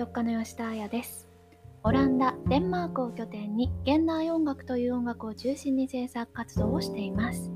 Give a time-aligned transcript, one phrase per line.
[0.00, 1.28] 曲家の吉田彩です。
[1.82, 7.50] オランダデンマークを拠点に現代音楽という音楽を中心に制作活動をしています。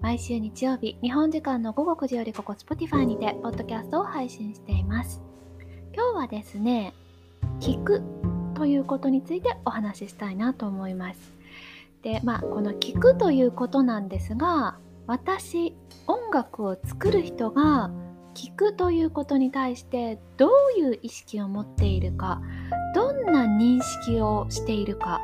[0.00, 5.20] 毎週日曜日日本時間の午後9時よりここ Spotify にてポッドキャストを配信しています。
[5.92, 6.94] 今日はですね
[7.60, 8.02] 聞く
[8.54, 11.20] ということについてお話ししたいなと思います。
[12.00, 15.76] でまあこの聞くということなんですが私
[16.06, 17.90] 音楽を作る人が
[18.38, 22.40] 聞くということに対してどういう意識を持っているか
[22.94, 25.20] どんな認識をしているか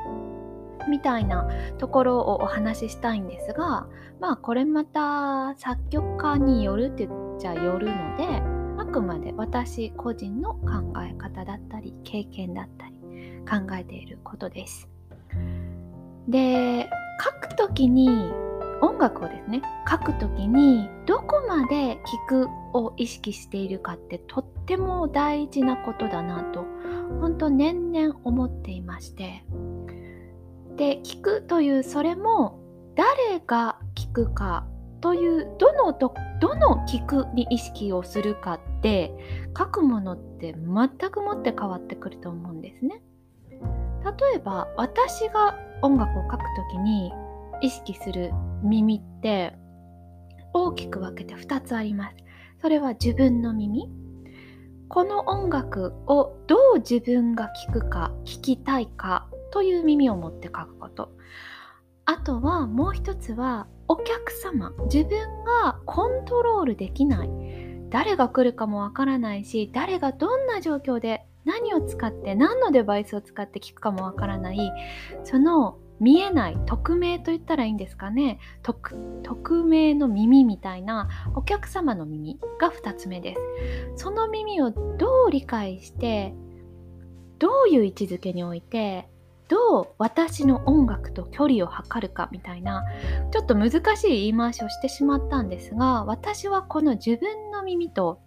[0.90, 3.87] みたいなところをお話ししたいんですが
[4.18, 12.95] まあこれまた作曲家によるって言っちゃよるのであくまで私個人の考え方だったり経験だったり
[13.48, 14.88] 考えていることです。
[16.26, 16.90] で
[17.23, 18.09] 書くときに
[18.80, 26.65] 音楽をですね書くときにどこまで聞くを意識しているかってとっても大事なことだなと
[27.21, 29.45] 本当年々思っていまして
[30.76, 32.59] で聞くというそれも
[32.96, 34.66] 誰が聞くか
[35.01, 39.12] というどのどどの聞くに意識をするかって
[39.56, 43.02] 書くものって全くもって変わってくると思うんですね。
[44.04, 47.12] 例えば私が音楽を書くときに
[47.65, 48.30] 意識する
[48.62, 49.57] 耳って
[50.52, 52.16] 大きく分けて2つあります。
[52.60, 53.90] それは自分の耳。
[54.88, 61.16] この音楽をどう自分が聴くか、聴きたいかという耳を持って書くこと。
[62.04, 64.72] あとはもう一つはお客様。
[64.84, 65.19] 自分
[65.62, 67.31] がコントロールできない。
[67.88, 74.72] 誰が来るかもわからないし、誰がどんな状況で何を使って何のデバイスを使って聞くかもわからない
[75.25, 78.38] その見えない匿名と言ったらいいんですかね。
[78.62, 83.41] 匿名の耳みたいなお客様の耳が2つ目です。
[83.97, 86.34] その耳をどう理解して
[87.39, 89.09] どういう位置づけにおいて
[89.49, 92.84] どう私の音楽と距離を測るかみたいな
[93.33, 98.21] ちょっと難しい言い回しをしてしまったんですが私はこの自分の耳と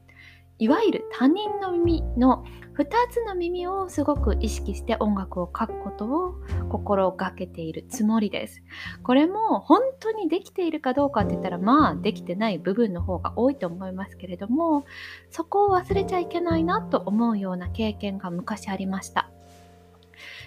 [0.59, 2.43] いわゆる他人の耳の
[2.77, 6.35] 2つの耳をすごく意識して音楽を書くことを
[6.69, 8.63] 心がけているつもりです。
[9.03, 14.85] これも本当にできているかどうかって言ったらまあできてない部分の方が多いと思いますけれども
[15.31, 19.29] そこを忘れちゃいけないなと思うような経験が昔ありました。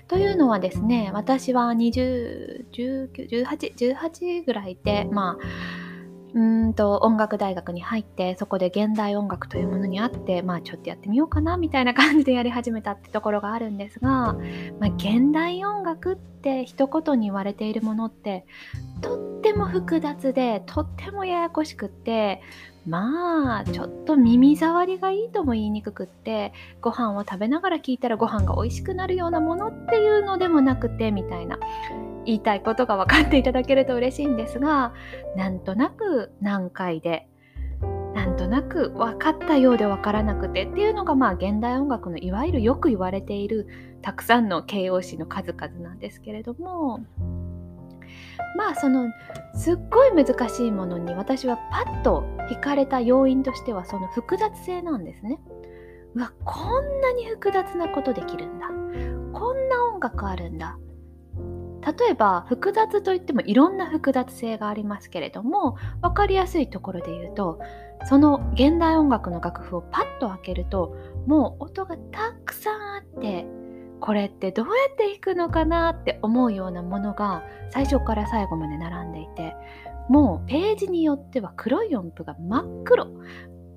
[0.08, 5.79] というのはですね私は20、19、18、18ぐらいでまあ
[6.34, 14.34] うんと音楽大学に入ってそこで現代音楽というものにあってまあちょっとやってみようかなみたいな感じでやり始めたってところがあるんですが、
[14.78, 18.46] まあ、現代音楽って一言に言われているものって
[19.00, 22.42] とっても複雑でとってもややこしくって
[22.86, 31.58] まあちょっと耳障りがいいとも言いにくくってご飯を食べながら聞いたらご飯が美味しくなるようなものっていうのでもなくてみたいな。
[32.26, 34.92] 言いたいことが分かっていただけると嬉しいんですが
[35.36, 37.26] なんとなく難解で
[38.14, 43.68] なんとなく分かったようで分からなくてっていうのがまあ現代音楽のいわゆるよく言われている
[44.02, 47.00] たくさんの形容詞の数々なんですけれども
[48.56, 49.10] まあその
[49.54, 55.38] すっごい難しいものに私はパッと惹かれた要因としてはその複雑性なんですね。
[56.14, 58.66] うわこんなに複雑なことできるんだ
[59.32, 60.76] こんな音楽あるんだ
[61.80, 67.60] 例えば複雑といってもいろんな複雑性がありますけれども分かりやすいところで言うと
[68.06, 70.96] その現代音楽の楽譜をパッと開けると
[71.26, 73.46] もう音がたくさんあって
[74.00, 79.54] これってどうやって弾くのかなって思うようなものが最初から最後まで並んでいて
[80.08, 83.06] もうページによっては黒い音符が真っ黒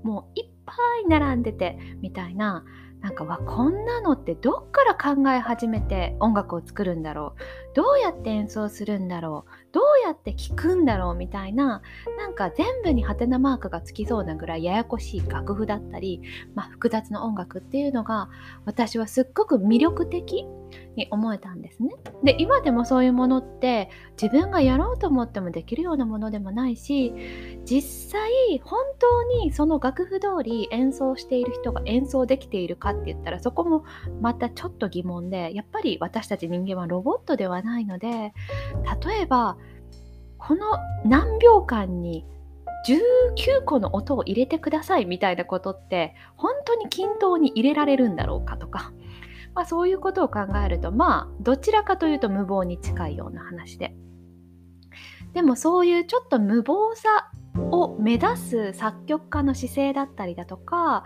[0.03, 0.73] もういっぱ
[1.05, 2.63] い並んでてみたいな
[3.03, 7.75] なんかわこんなのってどっから考え始めて音楽を作るんだろう？
[7.75, 9.51] どうやって演奏するんだろう？
[9.73, 11.15] どうやって聴くんだろう？
[11.15, 11.81] みたいな
[12.17, 16.21] なんか全部にハテナマークがつきそうなぐらいややこしい楽譜だったり、
[16.55, 18.29] まあ、複雑な音楽っていうのが
[18.63, 20.47] 私はすっごく魅力的
[20.95, 21.89] に思えたんですね。
[22.23, 23.89] で今でもそういうものって
[24.21, 27.13] 自分がやろうと思ってもできるようなものでもないし
[27.65, 33.83] 実際本当にその楽譜通り演奏している人が演奏できているかって言ったらそこも
[34.21, 39.57] またちょっと疑問でやっぱり私たち人間はロボットではないので例えば
[40.37, 40.65] この
[41.05, 42.25] 何秒間に
[42.85, 48.91] 19個の音を入れてくださいみたいなことって本当に均等に入れられるんだろうかとか
[49.55, 53.95] まあ、そういうことを考えるとまあどちらかというと無謀に近いような話で。
[55.33, 61.05] でもそういうちょっと無謀さを目指す作曲家の姿勢だったりだとか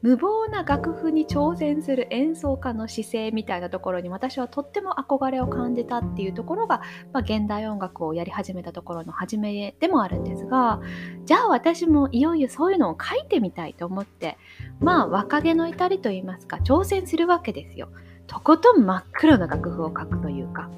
[0.00, 10.80] 無謀な楽譜に挑戦する演奏家の姿勢みたいなところに私はとっても憧れを感じたっていうところが、まあ、現代音楽をやり始めたところの始めでもあるんですが
[11.24, 14.38] じゃあ私もいよいよそういうのを書いてみたいと思って
[14.80, 17.88] まあ若気の至りといいますか挑戦するわけですよ。
[18.28, 20.70] とことん真っ黒な楽譜を書くというか。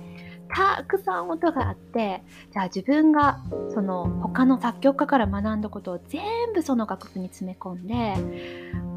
[0.52, 3.40] たくさん音があってじゃあ自分が
[3.72, 6.22] その他の作曲家から学んだことを全
[6.54, 8.16] 部その楽譜に詰め込んで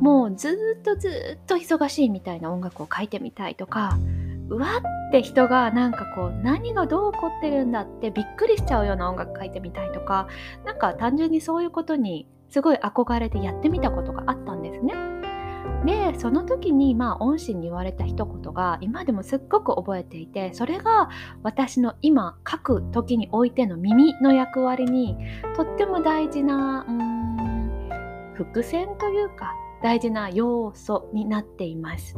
[0.02, 3.98] もうずっとずっと忙しいみたいな音楽を書いてみたいとか
[4.50, 10.28] うわって人がなんかこう何がどう起こってるんだってびっくりしちゃうような音楽書いてみたいとか
[10.66, 15.23] なんか単純にそういうことにすごい憧れてやってみたことがあったんですね。
[15.86, 21.10] でその時にまあ恩師に言われた一言が今でもすっごく覚えていてそれが
[21.42, 25.18] 私の今書く時においての耳の役割に
[25.56, 32.18] とっても大事なうん伏線というか大事な要素になっています。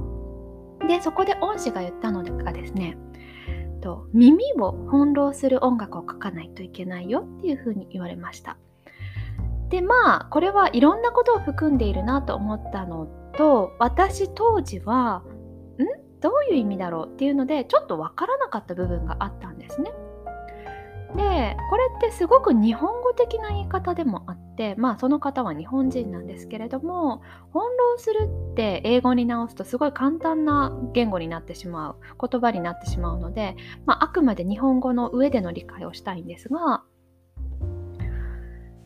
[0.87, 2.97] でそこで恩師が言ったのがですね
[3.81, 8.57] と耳を翻弄する音楽を書かないといけないよっていうふうに言われました。
[9.69, 15.23] でまあこれはいろんなことを含んでいるなと思ったのと私当時は
[15.77, 16.21] ん？
[16.21, 19.91] どういう意味だろうっていうのでちょっとわからなかった部分があったんですね。
[21.15, 27.21] でこれってすごく日本語的な言い方でもあってまあその方は日本人なんですけれども
[27.53, 33.55] 翻弄するって英語に直すとすごい簡単な言語になってしまう言葉になってしまうので、
[33.85, 36.83] まあ、あくまで日本語の上での理解をしたいんですが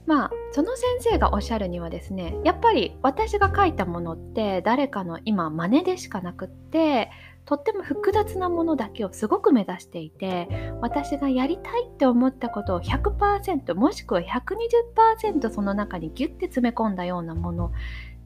[0.10, 7.12] まあその先生がおっしゃるにはですねやっぱり私が書いたものって誰かの今真似でしかなくって
[7.46, 10.48] とっても複雑なものだけをすごく目指していて
[10.82, 17.72] 私がやりたいって思ったことを100%もしくは120%その中にギュッて詰め込んだようなもの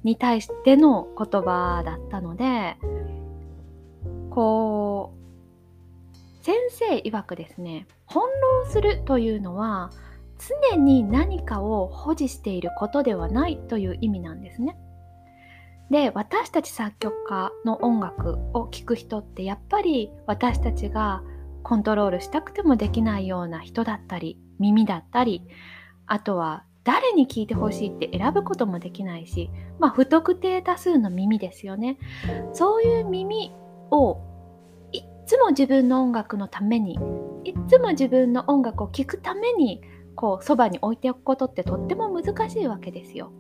[0.06, 2.78] に対しての言葉だったので
[4.30, 5.12] こ
[6.42, 8.26] う先生曰くですね翻
[8.66, 9.92] 弄するというのは
[10.72, 14.78] 常に何かを保持していることではないという意味なんですね。
[15.90, 21.24] で私たち作曲家の音楽を聴く人ってやっぱり私たちが
[21.62, 25.44] コントロールしたくてもできないような人だったり耳だったり
[26.08, 29.50] あとは誰に聞いてほしいって選ぶこともできないし、
[29.80, 31.98] まあ、不特定多数の耳ですよね
[32.54, 33.54] そういう耳
[33.92, 34.18] を
[34.92, 36.98] いっつも自分の音楽のために
[37.46, 39.82] いっつも自分の音楽を聴くために
[40.16, 43.32] こうそばに置いておくことってとっても難しいわけですよ。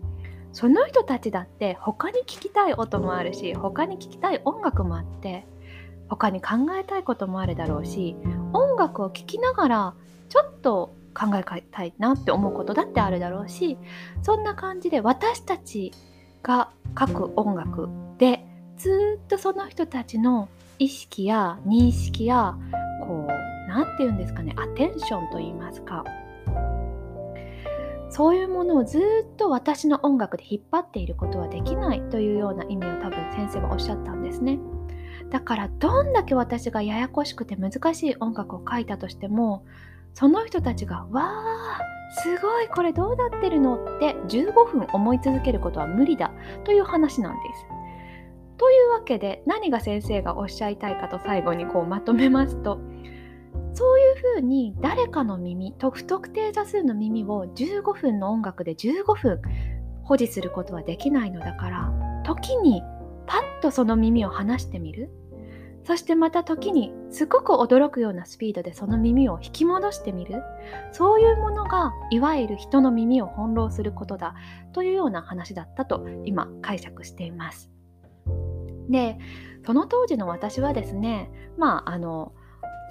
[0.53, 5.45] その人たちだって他に聞きたい音もあるし他に聴きたい音楽もあって
[6.09, 6.49] 他に考
[6.79, 8.15] えたいこともあるだろうし
[8.53, 9.93] 音楽を聴きながら
[10.29, 13.77] ちょっと考えたいなって思うことだってあるだろうし
[14.21, 15.91] そんな感じで私たち
[16.43, 17.89] が書く音楽
[18.19, 18.45] で
[18.77, 22.55] ずっとその人たちの意識や認識や
[23.01, 26.03] こう何て言うんですかねアテンションと言いますか
[28.13, 34.59] そういうものをずっと私の音楽で引っ張っていることはできないというような意味を多分先生はおっしゃったんですね。
[35.31, 39.65] だからどんだけ私がややこしくて難しい音楽を書いたとしても
[40.13, 41.79] その人たちが「わあ
[42.21, 46.31] すごいこれどうなってるの?」って15分思い続けることは無理だ
[46.65, 47.65] という話なんです。
[48.59, 52.77] というわけで何が先生がおっしゃいたいかと最後にこうまとめますと
[53.73, 59.41] そういうふうに誰かの耳と不特定多数の耳を15分の音楽で15分
[60.03, 62.81] 保持することはできないのだから時に
[63.25, 65.09] パッとその耳を離してみる
[65.85, 70.41] そしてまた時にすごく驚くようなスピードでその耳を引き戻してみる
[70.91, 74.35] そういうものがいわゆる人の耳を翻弄することだ
[74.71, 77.69] というような話だったと今解釈しています。
[78.89, 79.17] で
[79.65, 82.33] その当時の私はですねまああの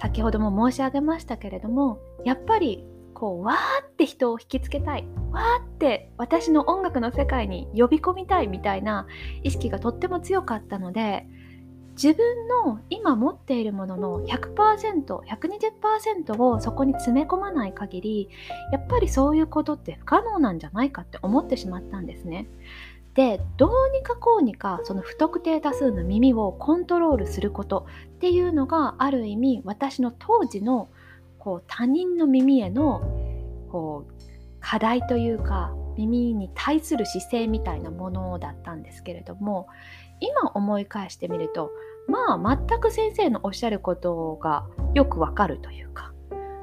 [0.03, 2.83] 先ほども申し上げましたけれどもやっぱり
[3.13, 9.07] こうわーって人を引きつけたいわーって私の音楽の世界に呼び込みたいみたいな
[9.43, 11.25] 意識がとっても強かったので
[11.93, 18.27] 自分の今持っているものの 100%120% をそこに詰め込まない限り
[18.73, 22.49] やっぱりそういうことって不可能なんじゃないかって思ってしまったんですね。
[23.15, 30.89] でどうにかこうにかその不特定多数の耳をコントロールすることっていうのがある意味私の当時の
[31.37, 33.01] こう他人の耳への
[33.71, 34.13] こう
[34.59, 39.67] 課題というか耳に対する姿勢みたいなものだったんですけれども
[40.19, 41.71] 今思い返してみると
[42.07, 46.13] まあ全く先生のおっしゃることがよくわかるというか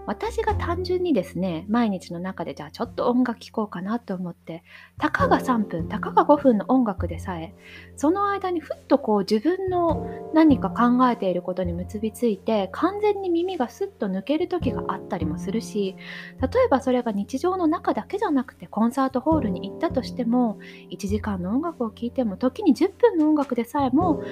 [0.07, 4.65] 私が単純にですね毎日の中でじゃあちょっと音楽聴こうかなと思って
[5.01, 7.55] たかが3分たかが5分の音楽でさえ
[7.97, 15.97] その間にふっとこう自分の何か考えていることに結びついて完全に耳がスッと抜ける時があったりもするし
[16.41, 20.59] 例えばそれが日常の中だけじゃなくてコンサートホールに行ったとしても
[20.91, 24.23] 1時間の音楽を聴いても時に10分の音楽でさえも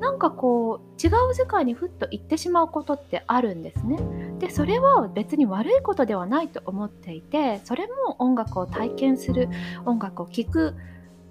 [0.00, 3.98] なんかこう違う世界にふっと行ってしまうことってあるんですね。
[4.38, 9.48] でそれは別に悪いことではないと思っていてそれも音楽を体験する
[9.84, 10.74] 音楽を聴く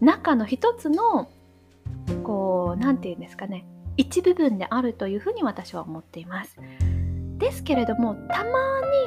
[0.02, 1.30] 中の一つの
[2.24, 3.66] こう何て言うんですかね
[3.98, 6.60] 一部分であるというふうに私は思っています。
[7.38, 8.50] ですけれどもたま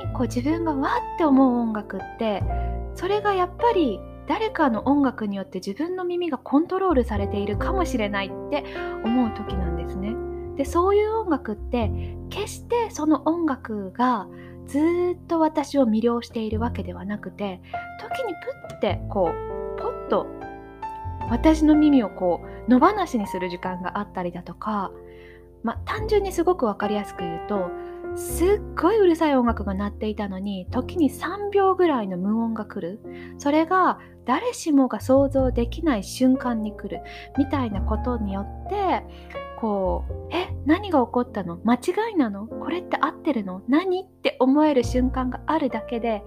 [0.07, 2.43] にこう自分がわって思う音楽って
[2.95, 8.65] それがやっぱり誰かの音楽によって自分の耳がコントロールされているかもしれないって
[9.03, 10.15] 思う時なんですね。
[10.57, 11.91] でそういう音楽って
[12.29, 14.27] 決してその音楽が
[14.67, 17.63] ずっと私を魅了しているわけではなくて
[18.01, 18.35] 時に
[18.69, 19.68] プッてこう
[20.09, 20.27] と
[21.31, 24.91] 私の耳をこう野放しにする時間があったりだとか、
[25.63, 27.71] まあ、単純にすごく分かりやすく言うと
[28.17, 33.01] すっごいうるさい音楽が鳴っていたのに時に3秒ぐらいの無音が来る。
[33.39, 37.03] それが誰しもが想像できない瞬間に来る
[37.37, 39.05] みたいなことによって
[39.59, 41.59] こうえ何が起こったの？
[41.65, 42.47] 間違いなの？
[42.47, 43.63] これって合ってるの？
[43.69, 44.03] 何？
[44.03, 46.23] って思える瞬間があるだけで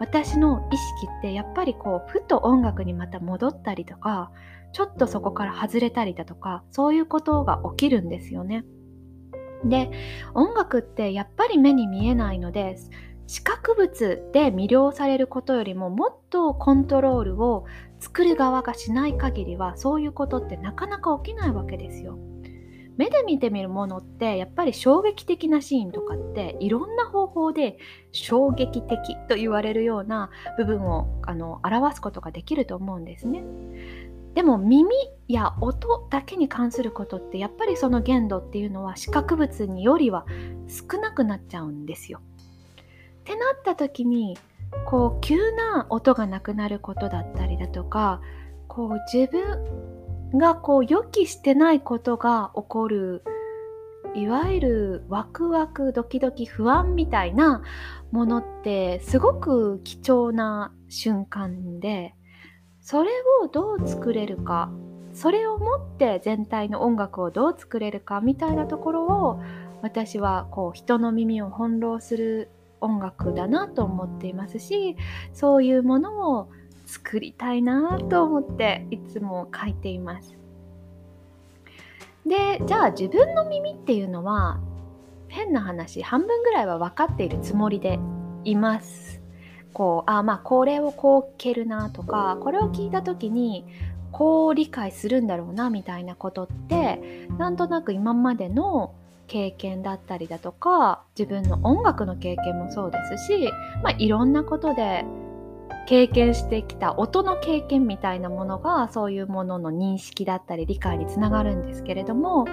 [0.00, 4.32] 私の意識ってやっぱりこうふと音楽にまた戻ったりとか
[4.72, 8.64] ちょっとそこから外れたりだとかそういうことが起きるんですよね。
[9.62, 9.90] で
[10.34, 12.78] 音楽ってやっぱり目に見えないので
[13.26, 17.66] 視覚物で魅了されることよりももっとコントロールを
[17.98, 22.18] 作る側がしない限りはそういうことってなかなか起きないわけですよ。
[23.00, 27.78] 目で見てみるものってやっぱり衝撃的なシーンとかっていろんな方法で
[28.12, 30.28] 衝撃的と言われるような
[30.58, 33.42] 部分をあの表すことができると思うんですね。
[34.34, 34.90] でも耳
[35.28, 40.26] や音だけに関することってやっぱりその限度っていうのは視覚物によりは
[40.68, 42.20] 少なくなっちゃうんですよ。
[42.20, 44.36] ってなった時に
[44.84, 48.20] こう急な音がなくなることだったりだとか
[48.68, 49.89] こう自分
[50.34, 53.24] がこう予期してないことが起こる
[54.14, 57.62] いわゆるワクワクドキドキ不安みたいな
[58.10, 62.14] ものってすごく貴重な瞬間で
[62.80, 63.10] それ
[63.42, 64.70] をどう作れるか
[65.12, 69.40] それをもって全体の音楽をどう作れるかみたいなところを
[69.82, 74.96] 私はこう人の耳を翻弄する音楽だなと思っていますし
[75.32, 76.50] そういうものを
[76.90, 80.36] 作りたいなと思っていつも書いています。
[82.26, 84.60] でじゃあ自分の耳っていうのは
[85.28, 88.00] 変な話半分ぐらいは分かっているつもりで
[88.44, 89.22] います。
[89.72, 93.64] こうあまあこれをこう蹴るなとかこれを聞いた時に
[94.10, 98.92] こう理解するんだろうなみたいなことってなんとなく今までの
[99.28, 103.52] 経験だったりだとか自分の音楽の経験もそうですし、
[103.84, 105.04] まあ、いろんなことで
[105.86, 112.46] 経験してきた音の経験みたいなものがそういうものの認識だったり理解につながるんですけれども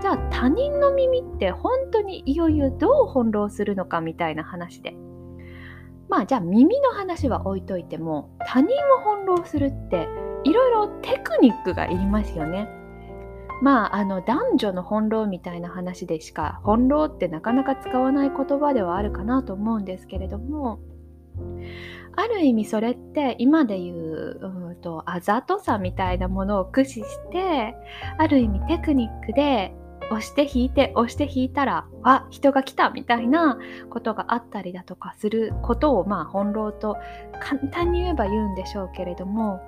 [0.00, 4.94] じゃあ他人の耳って本当にいよいよどう翻弄するのかみたいな話で
[6.08, 10.08] まあじゃあ耳の話は置いといても他人を翻弄するって
[10.44, 12.68] いろいろテクニックがいりますよね。
[13.62, 20.78] まああの男女の翻弄みたいな話でしか翻弄ってなかなか使わない言葉ではあるかなと思うんですけれども
[22.16, 27.74] ある意味それって今で言ううんとあざとさみたいなものを駆使して
[28.18, 29.74] ある意味テクニックで
[30.10, 33.58] 押して引いて押して引いたらあ人が来たみたいな
[33.90, 36.96] ことがあったりだとかすることをまあ翻弄と
[37.40, 39.60] 簡単に言えば言うんでしょうけれども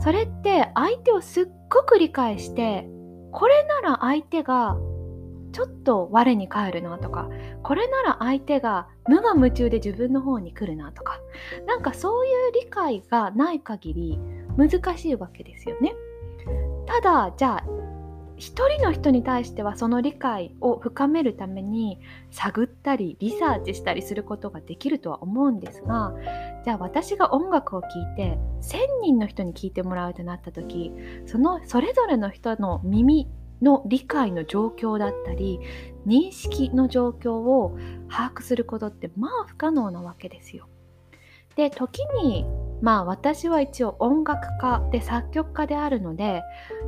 [0.00, 2.86] それって相手をすっごく理解して
[3.32, 4.76] これなら相手が
[5.52, 7.28] ちょっと我に返るなとか
[7.62, 11.20] これなら相手が無我夢中で自分の方に来るなとか
[11.66, 14.18] なんかそういう理解がない限り
[14.56, 15.94] 難しいわけですよね。
[16.86, 17.64] ただじゃあ
[18.38, 21.98] 一人の人に対してはその理解を深めるために
[22.30, 26.14] 探ったりリサーチしたりすることができるとは思うんですが
[26.64, 30.92] じゃあ私が音楽を聴いて1,000人の人に聴いてもらうとなった時
[31.26, 33.28] そのそれぞれの人の耳
[33.62, 35.60] の理解の状況だったり
[36.06, 37.76] 認識の状況を
[38.10, 40.68] 把握することってまあ不可能なわけですよ。
[41.56, 42.46] で時に
[42.80, 46.42] まあ私は一応音楽家で作曲家であるので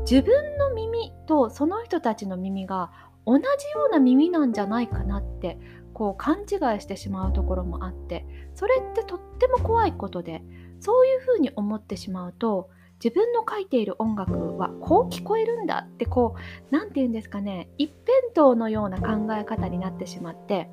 [0.08, 2.92] 自分の耳とその人たちの耳が
[3.26, 3.48] 同じよ
[3.88, 5.58] うな耳なんじゃないかなって
[5.92, 8.24] こう勘違いしてしまうところもあって
[8.54, 10.42] それってとっても怖いことで
[10.78, 12.70] そういうふうに思ってしまうと
[13.02, 16.40] 自分の書いている音楽はこう聞こえるんだってこう
[16.70, 20.68] 何て言うんですかね一辺倒のような考え方になってしまって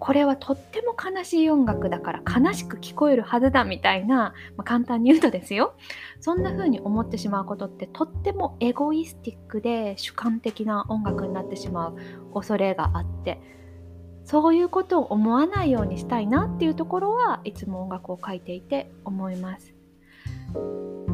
[0.00, 5.74] これはとっても悲しい音楽だから悲しく聞こえるはずだみたいな、まあ、簡単に言うとですよ
[6.20, 11.96] そんな風に思ってしまうことってとってもエゴイスティックで主観的な音楽になってしまう
[12.34, 13.40] 恐れがあって
[14.24, 19.77] そういうことを思わないようにしたいなっていうところはいつも音楽を書いていて思います。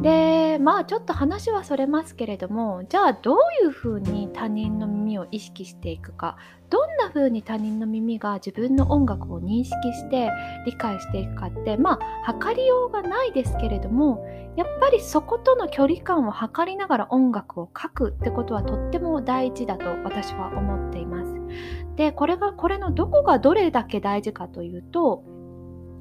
[0.01, 6.37] でまあちょっと話はそれますけれどもじゃあどういうふうに他人の耳を意識していくか
[6.69, 10.29] どんなふうに他人の耳が自分の音楽を認識して
[10.65, 21.33] 理解していくかってまあ測りようがないですけれどもやっぱりそことの距離感を測りながら音楽を書くってことはとっても大事だと私は思っています。
[21.95, 25.23] でこれがこれのどこがどれだけ大事かというと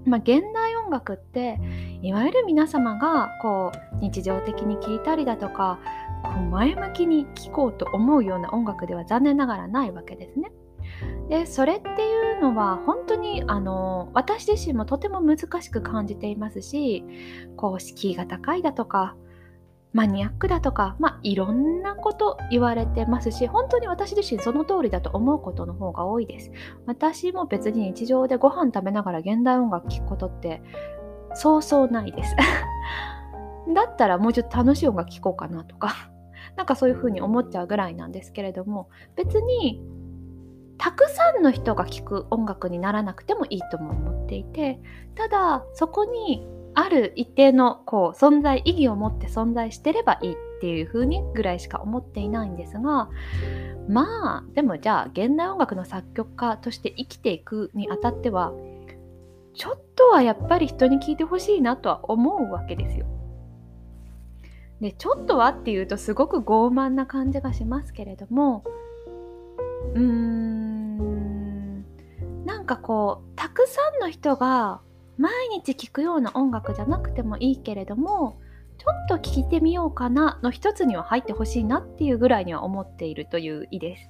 [0.05, 1.59] まあ、現代音楽って
[2.03, 5.79] いわゆる皆様がこう日常的に聴いたりだとか
[6.23, 10.53] こう前向きに聴こうと思うような音楽では残念ながらないわけですね。
[11.29, 17.03] でそれっていうのは本当にあの私自身もとても難しく感じていますし
[17.57, 19.17] こう敷居が高いだとか
[19.95, 26.51] マニアックだとか、まあ、いろんなこと言われてますし、本当に私自身その通りだと思うことの方が多いです。
[26.85, 30.63] 私も別に日常でご飯食べながら現代音楽聴くことって
[31.35, 32.35] そうそうないです。
[33.73, 36.11] だったらもうちょっと楽しい音楽聴こうかなとか、
[36.57, 39.81] なんかそういう風に思っちゃうぐらいなんですけれども、別に
[40.77, 44.81] たくさんの人が聴く音楽にならなくてもいいとも思っていて、
[45.15, 53.09] ただそこにある一定のこう存在意義を持って存在してればいいっていう風にぐらいしか思っていないんですが
[53.89, 58.53] まあでもじゃあ現代音楽の作曲家として生きていくにあたっては
[59.55, 63.07] ちょっとはやっぱり人に聞いてほしいなとは思うわけですよ。
[64.81, 68.65] でちょっとはっていうとすごく傲慢な感じがしますけれども
[69.95, 71.85] うーん
[72.45, 74.81] なんかこうたくさんの人が
[75.19, 78.41] 毎日聴くような音楽じゃなくてもいいけれども
[78.79, 84.09] ちょっと聴いてみようかなの一つには入ってほしいなっていうぐらいには思っているという意です。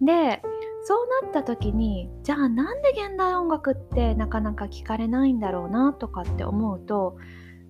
[0.00, 0.42] で
[0.82, 7.18] そうなった時にじゃあなんで現代音楽ってなかなか聴かれないんだろうなとかって思うと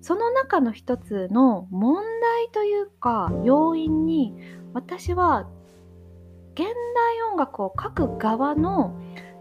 [0.01, 4.33] その中の一つの問題というか要因に
[4.73, 5.47] 私は
[6.53, 8.95] 現代音楽を書く側の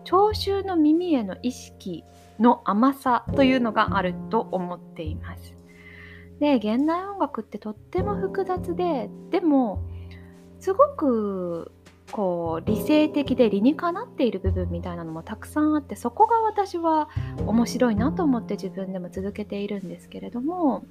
[0.05, 2.05] 聴衆の耳への意識
[2.41, 5.55] の甘さというのがあると思っています。
[6.41, 9.83] で現代音楽ってとっても複雑ででも
[10.59, 11.71] すごく
[12.11, 17.09] こう理性的で理にかなっている部分みたいなのもたくさんあってそこが私は
[17.47, 20.85] 面白いなと思って自分でも続けているんですけれども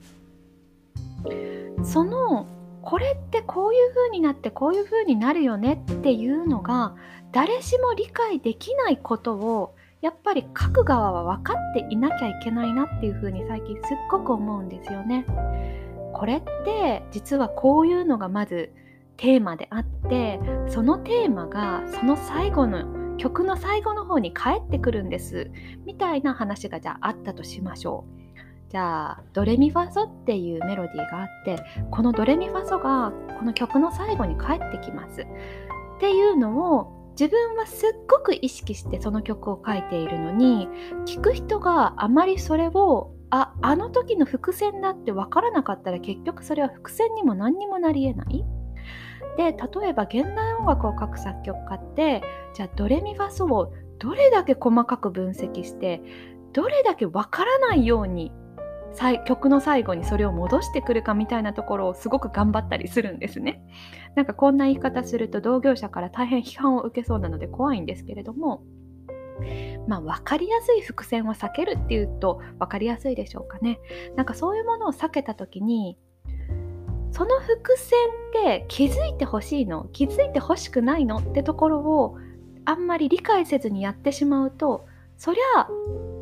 [1.83, 2.47] その
[2.81, 6.95] これってこういう風になってこういう風になるよねっていうのが
[7.31, 15.25] 誰しも理解できないことをやっぱり書く側は分かっていなきゃいけないなっていうふうに最近すっごく思うんですよね。
[16.13, 18.73] これって実はこういうのがまず
[19.17, 25.51] テーマであってそのテーマがその最後の曲の最後の方に返ってくるんです
[25.85, 28.19] みたいな話がじゃああったとしましょう。
[28.69, 31.57] じゃあドレミファソっていうメロディーがあって
[31.89, 40.69] このドレミファソがこの曲の最後に返ってきますっていうのを自分はすっごく意識してその曲を書いているのに
[41.05, 48.45] 聴く人があまりそれをああの時の伏線だって分からなかったら結局それは伏線にも何にもなりえない。
[49.35, 52.21] で例えば現代音楽を書く作曲家って
[52.53, 56.01] じゃあドレミファソをどれだけ細かく分析して
[56.53, 58.31] どれだけ分からないように
[59.25, 63.61] 曲の最後にそれを戻してくるかみたいなところをすごく頑張ったりするんですね。
[64.15, 68.63] なんかこんな言い方すると同業者から大変批判を受けそうなので怖いんですけれども
[69.87, 73.79] まあ分かりやすい伏線を避けるっていうと分かりやすいでしょうかね。
[74.15, 75.97] なんかそういうものを避けた時に
[77.11, 77.97] その伏線
[78.29, 82.17] って気づいてほしいの気づいてほしくないのってところを
[82.65, 84.85] あんまり理解せずにやってしまうと
[85.17, 85.67] そりゃあ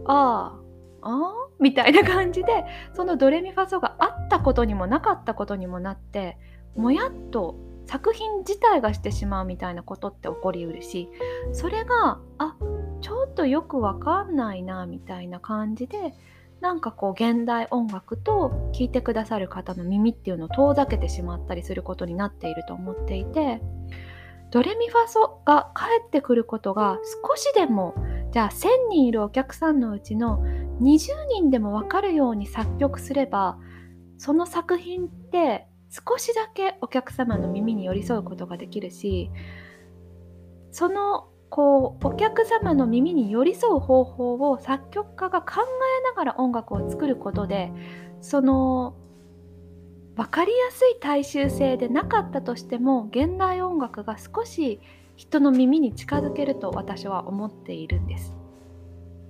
[0.06, 0.62] あ
[1.02, 6.38] あみたいな感じでそのドレミファソがあったことにもなかったことにもなって
[6.76, 7.56] もやっと
[7.88, 11.10] 作品自体がしてしまうみたいなことって起こりうるし
[11.54, 12.56] それがあ
[13.02, 16.14] ちょっとよくわかんないなみたいな感じで
[16.60, 23.62] なんかこう現代音楽と聴いてくださる方の耳っていうのを遠ざけてしまったりすることになっていると思っていて
[24.50, 27.94] ドレミファソが返ってくることが少しでも
[28.32, 30.44] じゃあ1,000人いるお客さんのうちの
[30.82, 33.58] 20人でも分かるように作曲すれば
[34.18, 39.32] その作品って少しだけお客様の耳に寄り添うことができるし
[40.72, 47.72] そのこうお客様の耳に寄り添う方法を作曲家が考えながら音楽を作ることで
[48.22, 48.96] その
[50.16, 54.82] 分かりやすい大衆性でなかったとしても現代音楽が少し
[55.18, 58.34] 人の耳に近づけると私は思っているんです。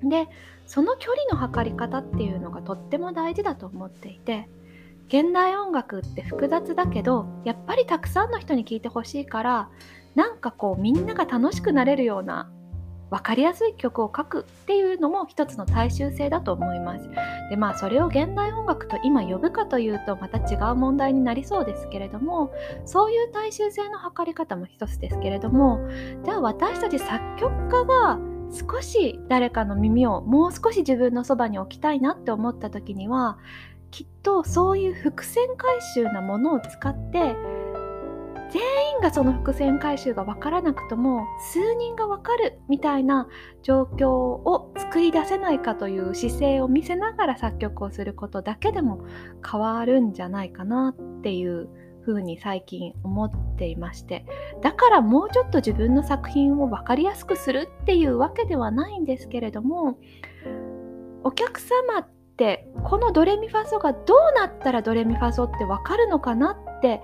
[0.03, 0.27] で
[0.67, 4.47] その距離の測り方っていうのがとっても大事だと思っていて
[5.07, 9.69] 現代音楽って複雑だけどやっぱりたくさんの人に聴いてほしいから
[10.13, 12.51] なんかこうみんなが楽しくなれるような
[13.09, 17.09] 分かりやすい曲を書くっていうのも一つの大衆性だと思います。
[17.49, 22.51] でまあそれを現代音楽と今呼ぶかというとまた違う問題になりそうですけれども
[22.85, 25.79] そういう大衆性の測り方も一つですけれども
[26.25, 28.19] じゃあ私たち作曲家が
[28.51, 33.37] 少し誰かの耳をもう少し自分のそばに置きたいなって思った時には
[33.91, 37.35] きっとそういう伏線回収なものを使って
[38.51, 38.61] 全
[38.95, 43.27] 員がその伏線回収が分からなくとも数人が分かるみたいな
[43.63, 49.05] 状況を作り出せないかという姿勢を見せながら作曲をすることだけでも
[49.49, 51.69] 変わるんじゃないかなっていう
[52.01, 54.25] ふうに最近思っていまして
[54.61, 59.99] だからもうちょっと自分の作品を分かりやすくするっていうわけではないんですけれども
[61.23, 67.01] お客様ってこのドレミファソがどうなったらドレミファソって分かるのかなって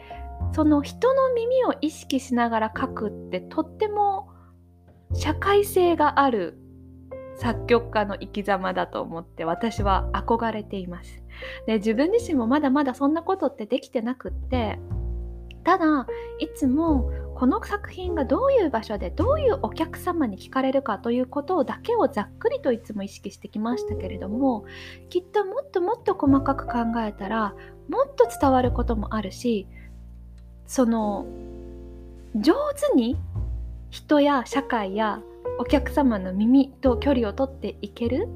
[0.54, 4.30] その人の耳を意識しながら書くってとっても
[5.14, 6.58] 社会性がある
[7.38, 11.24] 作曲家の生き様だと思って私は憧れています。
[11.66, 14.80] で自分自身もまだまだそんなことってできてなくって
[15.64, 16.06] ただ
[16.40, 24.66] いつもこの作品がどういう場所でどういうお客様に聞かれるかということだけをざっくりといつも意識してきましたけれども
[25.10, 27.56] きっともっともっと細かく考えたら
[27.90, 29.68] もっと伝わることもあるし
[30.74, 31.28] その
[32.34, 33.16] 上手に
[33.92, 35.22] 人や社会や
[35.60, 38.28] お客様の耳と距離を取っていける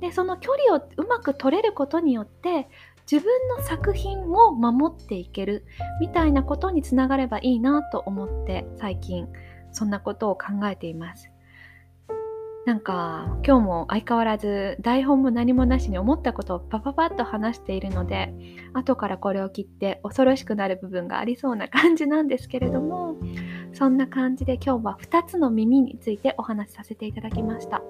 [0.00, 2.66] でその距離をうまく取れることによって
[3.08, 5.66] 自分の作品を守っていける
[6.00, 9.28] みたいなことにつながればいいなと思って最近
[9.70, 11.30] そんなことを考えています。
[12.66, 18.34] なんか今日も相変わらず台本も何もなしに思ったことをパパパッと話しているので
[18.74, 23.16] 後からこれを切って恐ろしくなる部分がありそうな感じなんですけれども
[23.72, 27.82] そんな感じで今日は2つの耳についてお話しさせていただきました。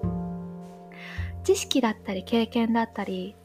[1.43, 3.35] 知識だったり経験だったり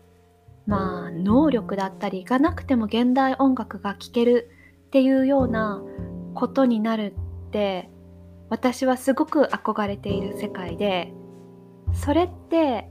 [0.66, 4.50] まあ能力だったりがなくても現代音楽が聴ける
[4.86, 5.82] っていうような
[6.34, 7.14] ことになる
[7.46, 7.90] って
[8.50, 11.12] 私はすごく憧れている世界で
[11.92, 12.88] それって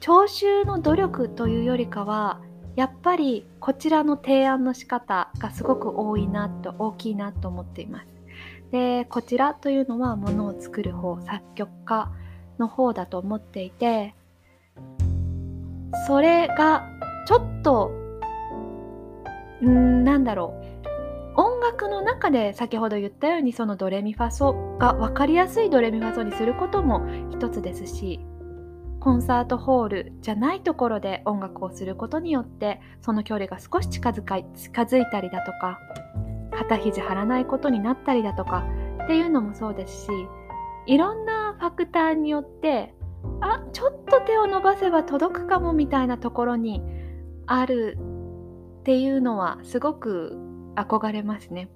[0.00, 2.40] 聴衆の努力というよりかは
[2.76, 8.06] やっぱりこちらの提案の仕方がすごく多いなと大きいなと思っています。
[8.70, 12.10] でこちらというのはものを作る方作曲家
[12.58, 14.14] の方だと思っていて
[16.06, 16.88] それが
[17.26, 17.90] ちょっと
[19.60, 20.59] うんなんだろう
[21.40, 28.20] 音楽の中で先ほど言ったようにそのドレミファソが分かりやすいドレミファソにすることも一つですし
[29.00, 35.78] コンサートホールじゃないところで音楽をすることによってその距離が少し近づか近づいたりだとか
[36.52, 38.66] 肩肘張らないことになったりだとか
[39.04, 40.08] っていうのもそうですし
[40.84, 42.94] いろんなファクターによって
[43.40, 46.82] あちょっと手を伸ばせば届くかもみたいなところに
[47.46, 47.96] ある
[48.80, 51.68] っていうのはすごく憧れますね。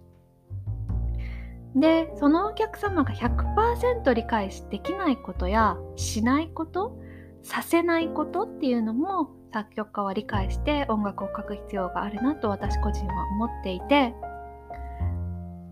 [1.74, 6.96] でそのお客様が100%理解できないことやしないこと
[7.42, 14.14] させないことっていうのも作曲家は理解して音楽を書く必要があるなと私個人は思っていて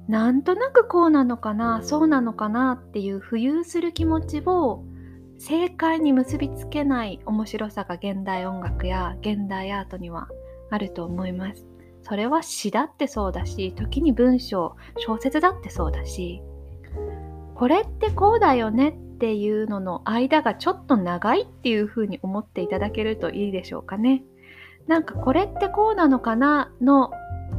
[0.09, 4.85] なんとなくこうなのかなそうなのかなっていう浮遊する気持ちを
[5.39, 10.29] 正解に結びつけない面白さが現代音楽や現代アートには
[10.71, 11.72] あると思います。
[12.03, 16.43] それは詩だってそうだし時に文章小説だってそうだし
[17.55, 24.25] これってこうだよねっていうのの間がちょっと長いっていうふうに思っていただけるといいでしょうかね。
[24.89, 27.13] なんかこれってこうなのかなの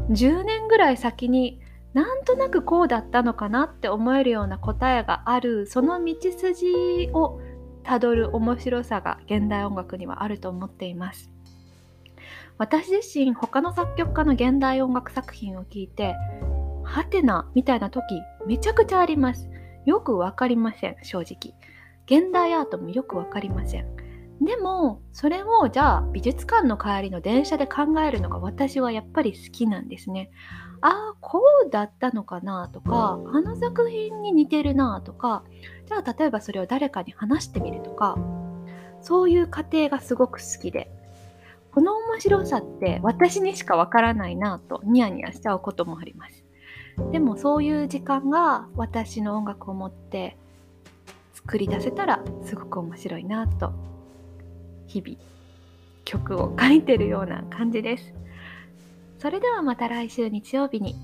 [0.10, 1.62] 10年ぐらい先に
[1.94, 7.40] なんとなくこうだったのかなって思えるような答えがあるその道筋を
[7.84, 11.33] たどる面白さが現代音楽にはあると思っています
[12.58, 16.16] 私自身他の作曲家の現代音楽作品を聞いて
[16.84, 19.50] はてなみたいな時めちゃくちゃあります。
[19.86, 21.54] よくわかりません正直。
[22.06, 23.88] 現代アートもよくわかりません。
[24.42, 30.30] でもそれをじゃあ美術館の帰りの電車で考えるのが私はやっぱり好きなんですね。
[30.82, 35.44] ああこうだったのかなとかあの作品に似てるなとか
[35.88, 38.18] じゃあ例えばそれを誰かに話してみるとか
[39.00, 40.92] そういう過程がすごく好きで。
[41.74, 46.46] この面白さって私にしかわからないなとニヤニヤしちゃうこともあります。
[47.12, 50.38] でもそういう時間が私の音楽を持って
[51.34, 53.74] 作り出せたらすごく面白いなと
[54.86, 55.18] 日々
[56.06, 58.14] 曲を書いてるような感じです。
[59.18, 60.96] それではまた来週日曜日に。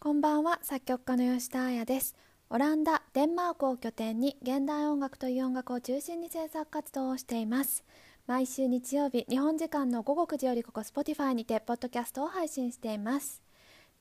[0.00, 2.23] こんばんは作曲家の吉田彩です。
[2.50, 7.82] オランダ、デンマークを拠点に現代音楽という音楽を中心に制作活動をしています。
[8.26, 13.42] 毎週日曜日日本時間の午後9時よりここ Spotify にてポッドキャストを配信しています。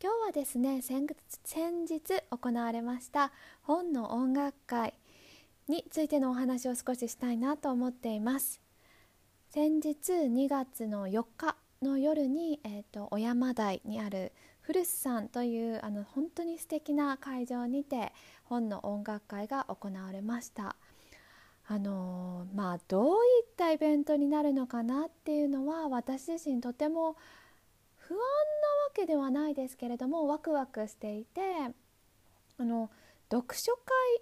[0.01, 4.93] 今日はですね先日行われました本の音楽会
[5.69, 8.61] についてのお話を少ししたいなと思っています。
[9.49, 14.31] 先日2月の4日の夜に、えーと、小山台にある
[14.65, 18.13] 古巣さんというあの本当に素敵な会場にて
[18.45, 20.75] 本の音楽会が行われました
[21.67, 27.15] あの、まあどういったイベントになるのかなっていうのは私自身とても
[27.97, 28.25] 不安なわ
[28.93, 31.41] けではないですけれどもワクワクしていて
[32.57, 32.89] あの
[33.31, 33.81] 読書会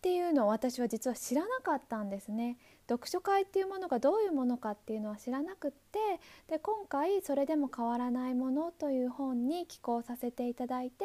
[0.00, 2.56] ていうのを私は実は知らなかったんですね。
[2.90, 5.98] 読書会っていうものがどういうものかっていうのは知らなくって
[6.48, 11.04] で今回「それでも変わらないもの」という本に寄稿させていただいて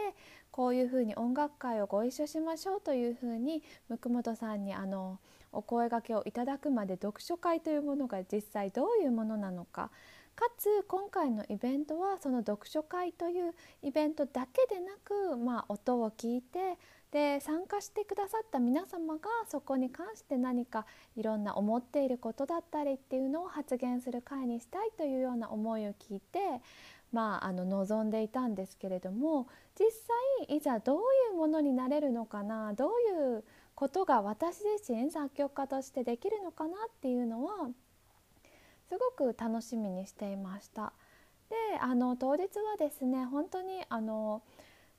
[0.50, 5.20] こういうふうに音楽会をご一緒しましょうというふうに向本さんにあの
[5.52, 9.92] お声がけをいただくまで読書会というものが実際どういうものなのか
[10.36, 16.78] かつ今回のイベントはその読書会というイベントだけでなく、まあ、音を聞いて
[17.12, 26.40] で参加してくださった皆様がそこに関して何かいろんな思っていることだったりっていうのを発言する会にしたいというような思いを聞いて、
[27.12, 29.48] まあ、あの望んでいたんですけれども
[29.80, 29.92] 実
[30.48, 31.02] 際いざどうい
[31.34, 33.44] うものになれるのかなどういう
[33.76, 37.70] ことが私自身作曲家としてできるのかなっていうのは
[38.88, 40.94] すごく楽しみにしていました。
[41.50, 44.42] であの当日はですね本当にあの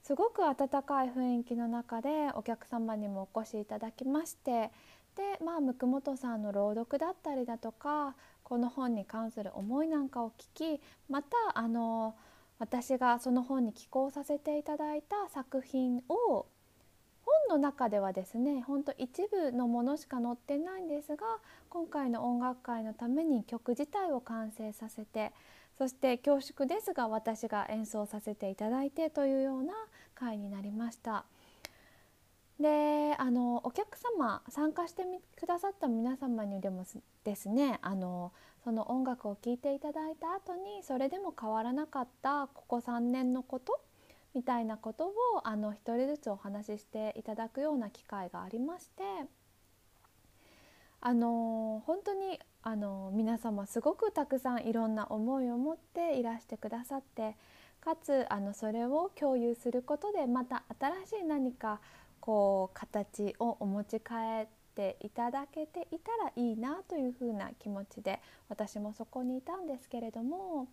[0.06, 4.70] すごく温かい雰囲気の中でお客様にもお越しいただきまして
[5.16, 8.14] でまあ向本さんの朗読だったりだとか
[8.44, 12.14] この本に関する思いなんかを聞きまたあの
[12.60, 16.46] 私がその本に寄稿させていただいた作品を
[17.48, 21.26] 本の中ではですねほんと一部のものしか載ってないんですが
[21.68, 25.32] 今回の音楽会のために曲自体を完成させて
[25.78, 29.74] そして恐縮ですが私が演奏させていただいてというような
[30.14, 31.24] 回になりました。
[32.58, 35.02] であのお客様参加して
[35.38, 36.86] くださった皆様にでも
[37.22, 38.32] ですねあの
[38.64, 43.78] その音楽を聴いていただいた後にそれでも変わらなかったここ3年のこと
[44.34, 45.12] みたいなことを
[45.44, 49.02] あの一人ずつお話ししていただくような機会がありまして
[51.06, 57.36] あの本当にあの皆様すごくたくさんいろんな思いを持っていらしてくださって
[57.80, 60.64] かつあのそれを共有することでまた
[61.06, 61.78] 新しい何か
[62.18, 70.66] こう形をお持ち帰っていただけていたらいいなというふうな気持ちで私もそこにいたんですけれども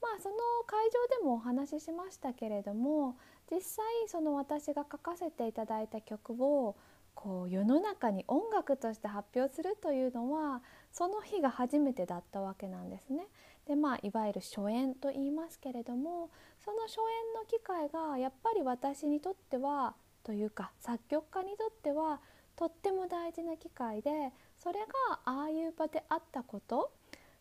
[0.00, 0.36] まあその
[0.66, 3.14] 会場でもお話ししましたけれども
[3.50, 6.76] 実際その私が書かせていただいた曲を
[7.16, 13.26] こう世の中に音楽として発表するというのはその日が初めてだったわけなんですね。
[13.66, 16.30] でまあいわゆる初演と言いますけれども
[16.64, 22.20] その初演の機会がやっぱり私にとってはというか作曲家にとっては
[22.54, 26.92] とっても大事な機会でそれがああいう場であったこと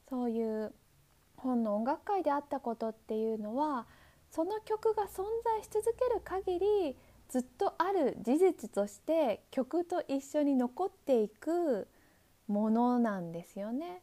[0.10, 0.74] そういう
[1.38, 3.86] 本の音楽会であったことっていうのは
[4.32, 6.98] その曲が存在し続ける限り
[7.30, 11.88] ずっとある事実として曲と一緒に残っていく
[12.48, 14.02] ものなんですよね。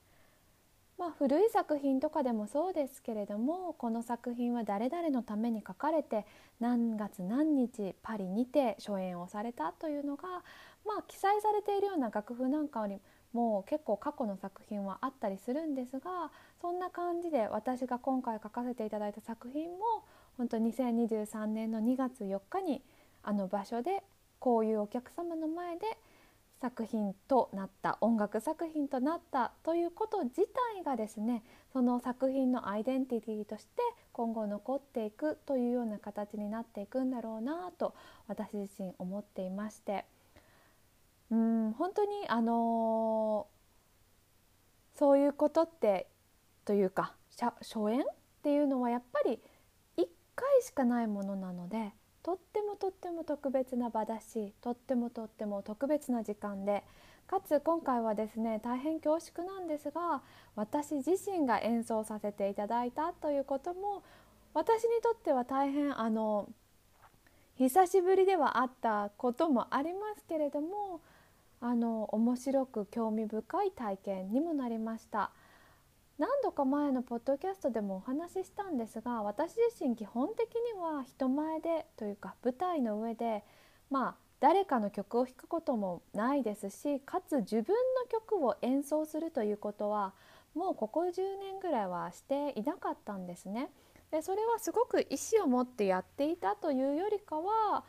[0.98, 6.26] まあ、古い作品とかでもそうですけれどもこの作品は誰々のために書かれて
[6.60, 10.28] 何月何日パリにて初演をされたというのが、
[10.86, 13.00] まあ、記載されているような楽譜なんかに
[13.32, 16.30] も結構過去の作品はあったりするんですが
[16.60, 20.04] そんな感じで私が今回書かせていただいた作品も
[20.36, 22.82] 本当2023年の2月4日に
[23.22, 24.02] あの場所で
[24.38, 25.86] こういうお客様の前で
[26.60, 30.42] 作品となった音楽作品となったということ自
[30.76, 33.82] 体がですねその作品のアイデンティティとして
[34.12, 37.94] 今後残っていくというような形になっていくんだろうなと
[38.28, 40.04] 私自身思っていまして。
[41.32, 46.06] うん本当にあのー、そういうことって
[46.66, 48.04] というか初演っ
[48.42, 49.40] ていうのはやっぱり
[49.96, 50.06] 1
[50.36, 56.84] 回しかないものなのでとってもとっても特別な場だしとってもとっても特別な時間で
[57.26, 60.22] かつ今回はですね大変恐縮なんですが
[60.54, 64.02] 私自身が演奏させていただいたということも
[64.54, 66.48] 私にとっては大変あの
[67.56, 71.00] 久しぶりではあったこともありますけれども
[71.60, 75.30] あの面白く興味深い体験にもなりました。
[76.18, 83.44] 何度か前のポッドキャストでもお話ししたんですが私自身基本的には人前でというか舞台の上で
[83.90, 87.74] まあ誰かの曲を弾くこともないですしかつ自分の
[88.10, 90.14] 曲を演奏するということは
[90.54, 93.70] もうここ10年ぐらいはしていなかったんですね。
[94.10, 97.84] でそれはすごく意思を持ってやっていたというよりかは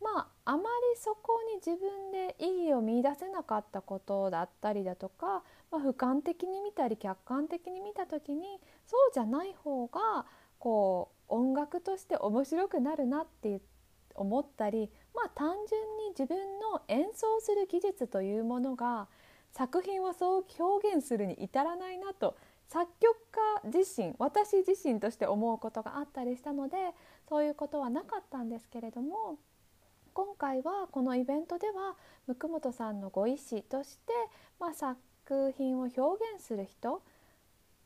[0.00, 0.64] まああまり
[0.96, 5.42] そこに自分で意義を見いだせなかったことだったりだとか
[5.74, 10.24] まあ、俯瞰的に見たり客観的に見た時にそうじゃない方が
[10.60, 13.60] こう音楽として面白くなるなって
[14.14, 19.08] 思ったり、まあ、単純に自分の演奏する技術というものが
[19.50, 22.36] 作品をそう表現するに至らないなと
[22.68, 23.16] 作曲
[23.64, 26.76] 家自身私自身として思うことがあったりしたので
[27.28, 29.38] そういうことはなかったんですけれども
[30.12, 31.96] 今回はこのイベントでは
[32.28, 34.12] 向本さんのご意思として、
[34.60, 36.00] まあ、作作品を表
[36.34, 37.02] 現する人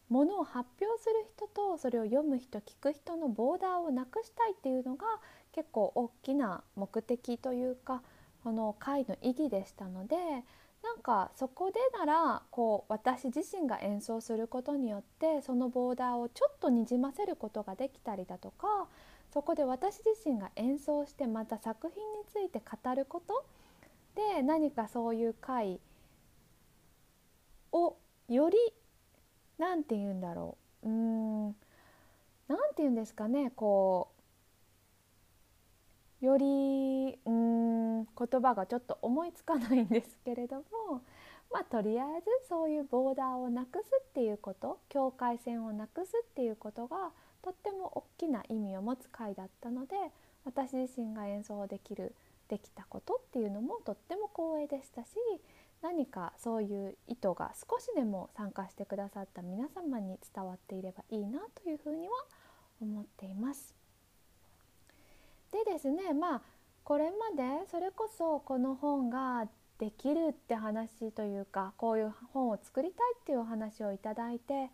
[0.09, 5.07] ものを発表する人とそれを読む人聞く人のボーダーをなくしたいっていうのが
[5.53, 8.03] 結構大きな目的というか
[8.43, 10.17] この会の意義でしたので
[10.83, 18.87] なんかそこでならこう私自身が演奏することによってそのボーダーをちょっとにじませることができたりだとか
[19.33, 23.45] そこで私自身が演奏してまた作品について語ること
[24.15, 25.81] で何かそういう会
[27.73, 27.97] を
[28.29, 28.57] より
[29.59, 30.89] 何て言うんだろう。
[30.89, 31.47] うん。
[32.47, 33.51] 何て言うんですかね。
[33.55, 34.19] こう
[36.21, 40.65] よりうん言葉がちょっと思いつかないんですけれども
[41.53, 47.11] まあとりあえずそういうボーダーをなくすっていうこと境界線をなくすっていうことが
[47.43, 49.95] とっても大きな意味を持つ回だったので
[50.45, 52.15] 私自身が演奏できる
[52.49, 55.09] できたことっていうのもとっても光栄でしたし
[55.83, 62.15] 何かそういう意図が少しでも参加してくださった皆様に伝わっていればいいなというふうには
[62.81, 63.75] 思っています。
[65.53, 66.43] でですねまあ
[66.85, 69.47] これまでそれこそこの本が
[69.79, 74.71] できるって話というかこういう本を作りたいっていうお話をいただいて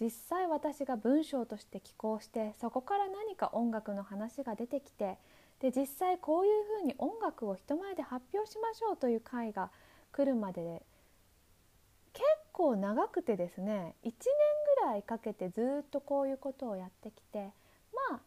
[0.00, 5.18] 実際私が文章として寄稿してそこから何か音楽の話が出てきて
[5.60, 9.70] で実際こういうふうに音楽を人前で発表しましょうという会が
[10.14, 10.82] 来るまでで
[12.12, 14.12] 結構長くてですね1年
[14.80, 17.50] ぐらいかけてずっとこういうことをやってきて
[18.10, 18.20] まあ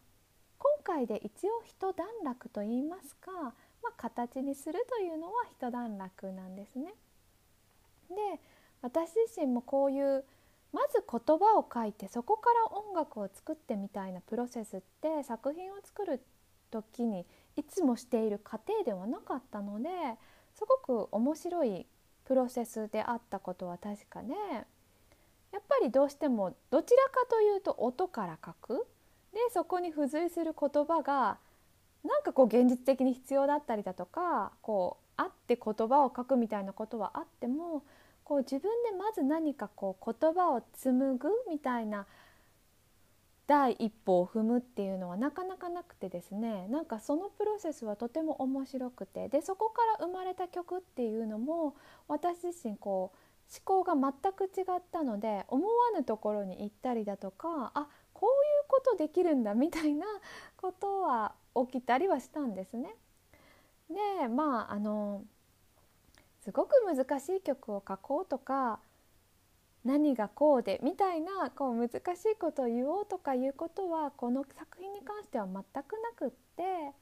[0.58, 6.92] 今回で一応一段落と言いますか、まあ、形にするというのは一段落なんですね。
[8.10, 8.40] で
[8.82, 10.24] 私自身もこういう
[10.72, 16.20] まず言葉を書いてそこから音楽を作ってみたいなプロセスって作品を作る
[16.70, 17.24] 時に
[17.56, 19.88] いつもしている過程ではなかったので
[20.58, 21.86] すごく面白い
[22.24, 24.34] プロセスであったことは確かね。
[25.52, 28.86] やっぱりどうしてもどちらかというと音から書く。
[29.32, 31.38] でそこに付随する言葉が
[32.02, 37.84] なんかこう現実的に必要だったりだとかこうあって言葉を書くみたいなことはあっても
[38.24, 42.06] こう自分でまず何かこう言葉を紡ぐみたいな
[43.48, 51.74] 第一歩を踏むっていうのはなかなかなくてですねなんかそのプロセスはとても面白くてでそこから生まれた曲っていうのも
[52.08, 53.18] 私自身こう
[53.50, 60.06] 思考が全く違ったので思わぬところに行ったりだとかあこういうことできるんだみたいな
[60.60, 62.94] ことは起きたりはしたんですね。
[63.88, 65.24] でまああの
[66.40, 68.80] すごく難しい曲を書こうとか
[69.84, 76.92] 何がこうでみたいなこう難しいことを言おうとかいうことはこの作品に関しては全くなくって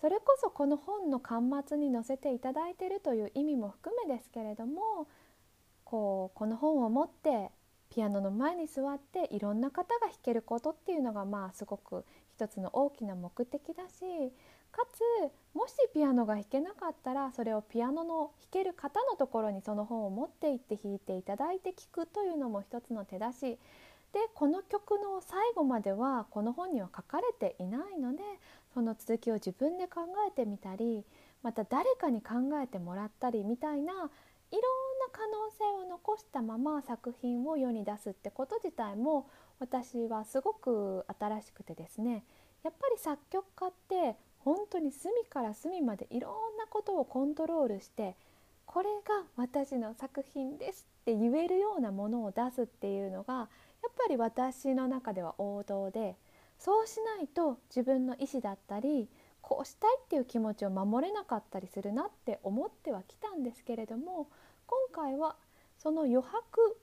[0.00, 5.08] それこそこの本の巻末に載せていただいてるという意味も含めですけれども
[5.84, 7.50] こうこの本を持って
[7.90, 14.32] ピアノの前に座っていろんな方が弾けることっていうのがまあすごく一つの大きな目的だし
[14.72, 15.00] かつ
[15.54, 23.58] もしピアノが弾けなかったらそれをピアノの弾ける方のところにその本を持って行って弾いていただいて聴くというのも一つの手だし
[24.12, 28.22] でこの曲の最後まではこの本には書かれていないので
[28.72, 31.04] その続きを自分で考えてみたり
[31.42, 34.08] また誰かに考えてもらったりみたいないろんな
[35.12, 42.24] 可能性を残したまま作品を世に出すってこと自体も私はすごく新しくてですね
[42.64, 48.14] やっぱり作曲家って本当に隅から隅までいろんなことをコントロールして
[48.66, 53.46] これが私の作品ですって言えるようなものを出すっていうのがやっ
[53.96, 56.16] ぱり私の中では王道で
[56.58, 59.08] そうしないと自分の意思だったり
[59.40, 64.28] こうしたいっていう気持ちを守れなかったりするなって思ってはきたんですけれども
[64.66, 65.36] 今回は
[65.78, 66.76] その余白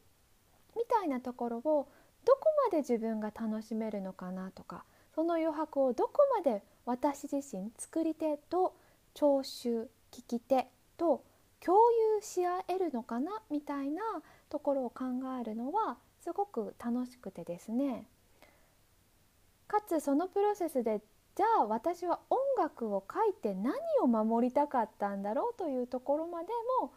[0.75, 1.87] みたいなところを
[2.25, 4.83] どこまで自分が楽しめるのかなとか
[5.13, 8.75] その余白をどこまで私自身作り手と
[9.13, 10.67] 聴衆聞き手
[10.97, 11.23] と
[11.59, 11.77] 共
[12.17, 14.01] 有し合えるのかなみたいな
[14.49, 15.05] ところを考
[15.41, 18.05] えるのはすごく楽しくてですね
[19.67, 21.01] かつそのプロセスで
[21.35, 26.49] じゃあ私は音楽を書いて何を守りたかったんだろうというところまで
[26.81, 26.93] も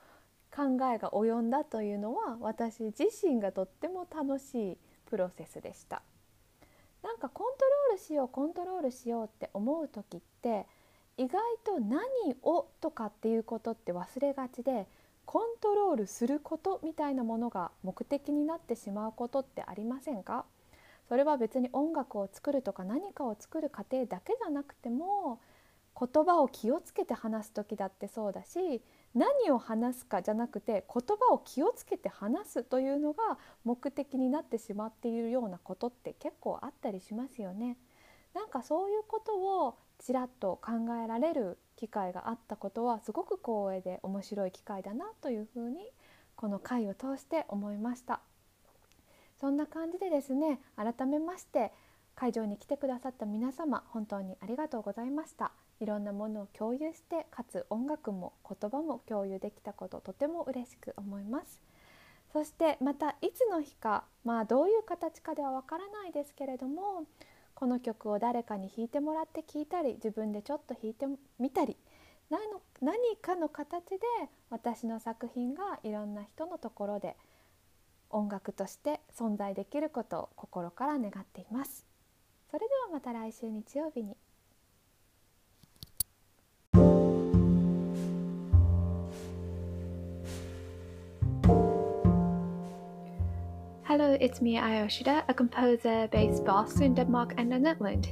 [0.55, 6.03] 考えが及んだというのは私自身がとっても楽しいプロセスでした。
[7.03, 10.67] なんかコントロールしようコントロールしようって思う時って
[11.17, 12.01] 意外と何
[12.43, 14.87] をとかっていうことって忘れがちで
[15.25, 20.45] コントロールすることみたいなものが目的になってしまうことってありませんか？
[21.09, 25.41] それは別に音楽を作るとか何かを作る過程だけじゃなくても
[25.99, 28.83] 言葉を気をつけて話す時だってそうだし
[29.15, 37.77] 何を話すかじゃなくて言葉を気をつけて話すというのが目的になってしまっているようなことって結構あったりしますよね。
[38.35, 45.91] なんかそういうことをちらっと考えられる機会があったことはすごく光栄で面白い機会だなというふうに
[46.37, 48.21] この回を通して思いました
[49.41, 51.73] そんな感じでですね改めまして
[52.15, 61.61] 会場に来てくださった皆様本当にありがとうございましたいろんなものを共有してかつ音楽も言葉も共有できたこととても嬉しく思います
[62.33, 67.05] そしてまたいつの日かまあどういう形かではわからないですけれども
[67.55, 71.07] この曲を誰かに弾いてもらって聴いたり自分でちょっと弾いて
[71.39, 71.77] みたり
[72.31, 72.41] 何
[72.83, 73.99] 何かの形で
[74.51, 77.17] 私の作品がいろんな人のところで
[78.11, 81.87] 音楽として存在できることを心から願っています。
[82.51, 84.17] それではまた来週日曜日に
[93.89, 98.09] Hello, it's me, Ayoshida, a composer based both in Denmark and the Netherlands.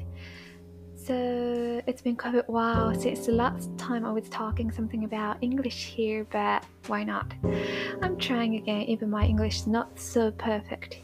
[0.94, 5.36] So it's been quite a while since the last time I was talking something about
[5.42, 7.34] English here, but why not?
[8.00, 11.00] I'm trying again, even my English is not so perfect.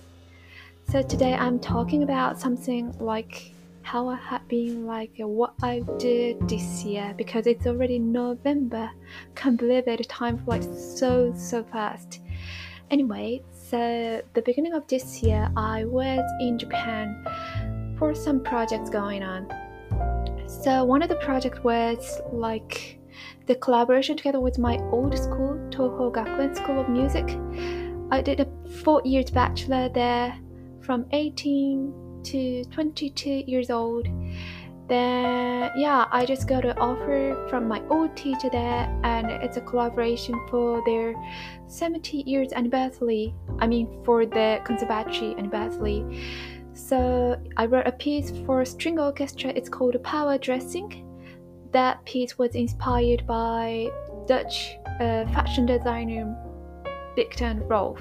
[0.90, 3.52] So today I'm talking about something like
[3.82, 8.88] how I have been like uh, what I did this year because it's already November.
[9.34, 10.66] Can't believe it, time flies
[10.98, 12.20] so so fast.
[12.90, 13.42] Anyway,
[13.72, 17.24] so the beginning of this year, I was in Japan
[17.98, 19.48] for some projects going on.
[20.46, 22.98] So one of the projects was like
[23.46, 27.24] the collaboration together with my old school, Toho Gakuen School of Music.
[28.10, 28.46] I did a
[28.84, 30.38] four years bachelor there
[30.82, 34.06] from 18 to 22 years old
[34.92, 39.60] then yeah i just got an offer from my old teacher there and it's a
[39.60, 41.14] collaboration for their
[41.66, 43.34] 70 years anniversary.
[43.58, 46.04] I mean for the conservatory anniversary.
[46.74, 49.50] So i wrote a piece for string orchestra.
[49.50, 50.88] It's called power dressing.
[51.72, 53.88] That piece was inspired by
[54.26, 56.36] dutch uh, fashion designer
[57.16, 58.00] victor rolf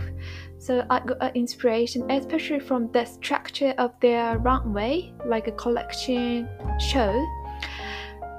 [0.61, 6.47] so I got inspiration, especially from the structure of their runway, like a collection
[6.79, 7.11] show.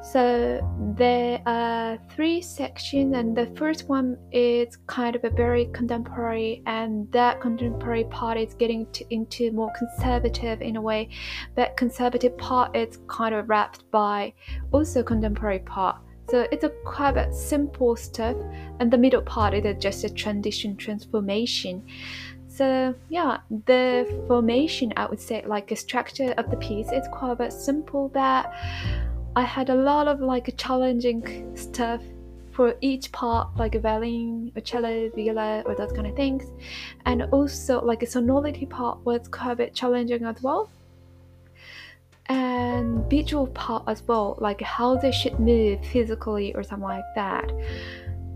[0.04, 0.60] So
[0.96, 7.10] there are three sections, and the first one is kind of a very contemporary, and
[7.10, 11.08] that contemporary part is getting to, into more conservative in a way.
[11.56, 14.34] That conservative part is kind of wrapped by
[14.70, 15.96] also contemporary part.
[16.32, 18.34] So it's a quite a simple stuff,
[18.80, 21.84] and the middle part is just a transition transformation.
[22.48, 27.38] So yeah, the formation I would say like the structure of the piece is quite
[27.38, 28.50] a simple, but
[29.36, 32.00] I had a lot of like challenging stuff
[32.52, 36.44] for each part, like a violin, a cello, viola, or those kind of things,
[37.04, 40.70] and also like a sonority part was quite a bit challenging as well.
[42.26, 47.50] And visual part as well, like how they should move physically or something like that.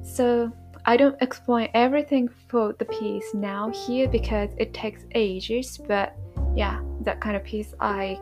[0.03, 0.53] So
[0.85, 6.17] I don't explain everything for the piece now here because it takes ages, but
[6.55, 8.21] yeah, that kind of piece I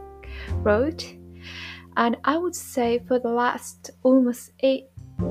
[0.54, 1.14] wrote.
[1.96, 4.86] And I would say for the last almost eight,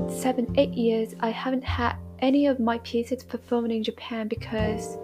[0.08, 4.96] seven, eight years, I haven't had any of my pieces performed in Japan because,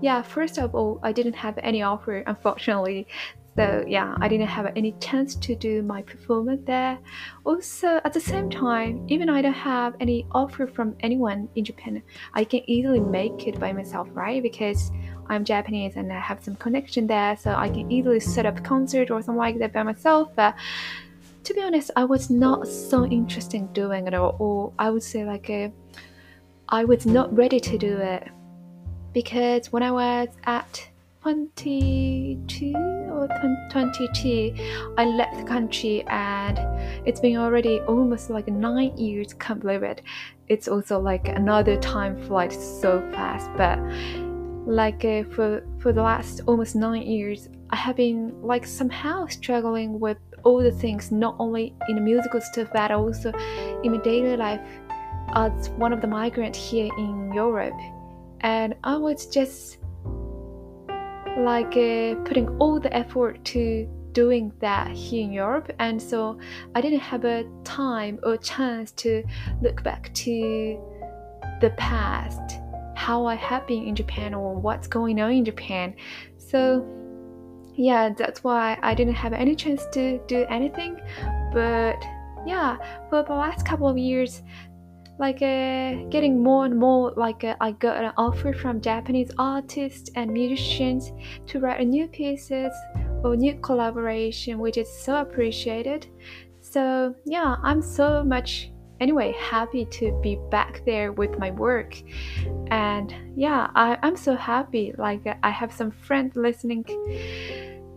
[0.00, 3.06] yeah, first of all, I didn't have any offer, unfortunately.
[3.56, 6.98] So yeah, I didn't have any chance to do my performance there.
[7.44, 12.02] Also, at the same time, even I don't have any offer from anyone in Japan,
[12.32, 14.42] I can easily make it by myself, right?
[14.42, 14.92] Because
[15.28, 19.10] I'm Japanese and I have some connection there, so I can easily set up concert
[19.10, 20.30] or something like that by myself.
[20.36, 20.54] But
[21.44, 25.02] to be honest, I was not so interested in doing it, or, or I would
[25.02, 25.72] say like a,
[26.68, 28.28] I was not ready to do it
[29.12, 30.89] because when I was at
[31.22, 32.72] 22
[33.10, 33.28] or
[33.70, 34.54] 22
[34.96, 36.58] i left the country and
[37.06, 40.02] it's been already almost like nine years can't believe it.
[40.48, 43.78] It's also like another time flight so fast but
[44.66, 49.98] like uh, for for the last almost nine years i have been like somehow struggling
[49.98, 53.32] with all the things not only in the musical stuff but also
[53.82, 54.60] in my daily life
[55.34, 57.78] as one of the migrants here in europe.
[58.40, 59.79] And i was just
[61.38, 66.38] like uh, putting all the effort to doing that here in Europe, and so
[66.74, 69.22] I didn't have a time or chance to
[69.62, 70.80] look back to
[71.60, 72.58] the past,
[72.96, 75.94] how I have been in Japan or what's going on in Japan.
[76.38, 76.86] So
[77.74, 81.00] yeah, that's why I didn't have any chance to do anything.
[81.52, 82.02] But
[82.46, 82.76] yeah,
[83.08, 84.42] for the last couple of years,
[85.20, 90.10] like uh, getting more and more like uh, I got an offer from Japanese artists
[90.16, 91.12] and musicians
[91.48, 92.72] to write new pieces
[93.22, 96.06] or new collaboration, which is so appreciated.
[96.62, 102.00] So yeah, I'm so much anyway happy to be back there with my work.
[102.70, 106.84] And yeah I, i'm so happy like uh, i have some friends listening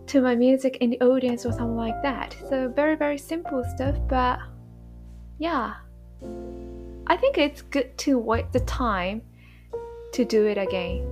[0.06, 2.36] to my music in the audience or something like that.
[2.48, 4.38] So very very simple stuff but
[5.38, 5.74] yeah
[7.06, 9.22] I think it's good to wait the time
[10.12, 11.06] to do it again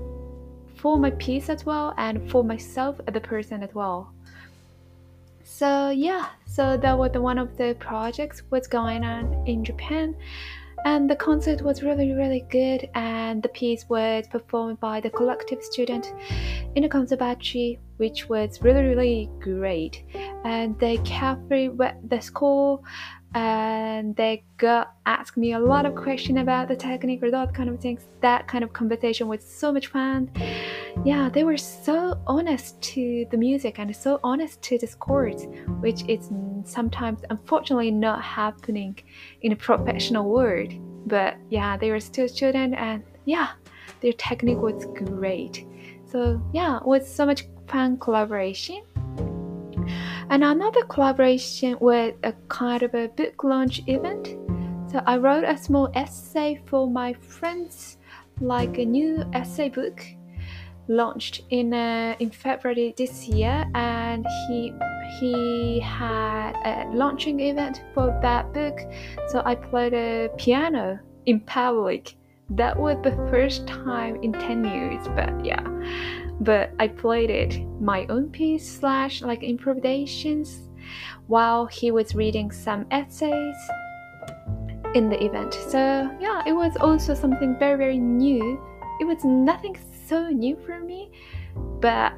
[0.76, 4.12] for my peace as well and for myself as a person as well.
[5.44, 10.16] So yeah, so that was one of the projects was going on in Japan
[10.84, 15.62] and the concert was really really good and the piece was performed by the collective
[15.62, 16.12] student
[16.74, 20.02] in the conservatory which was really really great
[20.44, 22.80] and they carefully read the score
[23.34, 27.68] and they got asked me a lot of questions about the technique or that kind
[27.68, 28.06] of things.
[28.20, 30.30] That kind of conversation was so much fun.
[31.04, 35.46] Yeah, they were so honest to the music and so honest to the scores,
[35.80, 36.30] which is
[36.64, 38.98] sometimes unfortunately not happening
[39.40, 40.72] in a professional world.
[41.06, 43.50] But yeah, they were still students and yeah,
[44.00, 45.66] their technique was great.
[46.04, 48.82] So yeah, it was so much fun collaboration
[50.32, 54.28] and another collaboration with a kind of a book launch event.
[54.90, 57.98] So I wrote a small essay for my friends,
[58.40, 60.02] like a new essay book
[60.88, 64.72] launched in uh, in February this year, and he
[65.20, 68.80] he had a launching event for that book.
[69.28, 72.16] So I played a piano in public.
[72.56, 75.66] That was the first time in ten years, but yeah
[76.42, 80.68] but I played it my own piece slash like improvisations
[81.28, 83.56] while he was reading some essays
[84.94, 85.54] in the event.
[85.54, 88.60] So yeah, it was also something very very new.
[89.00, 89.76] It was nothing
[90.06, 91.10] so new for me,
[91.80, 92.12] but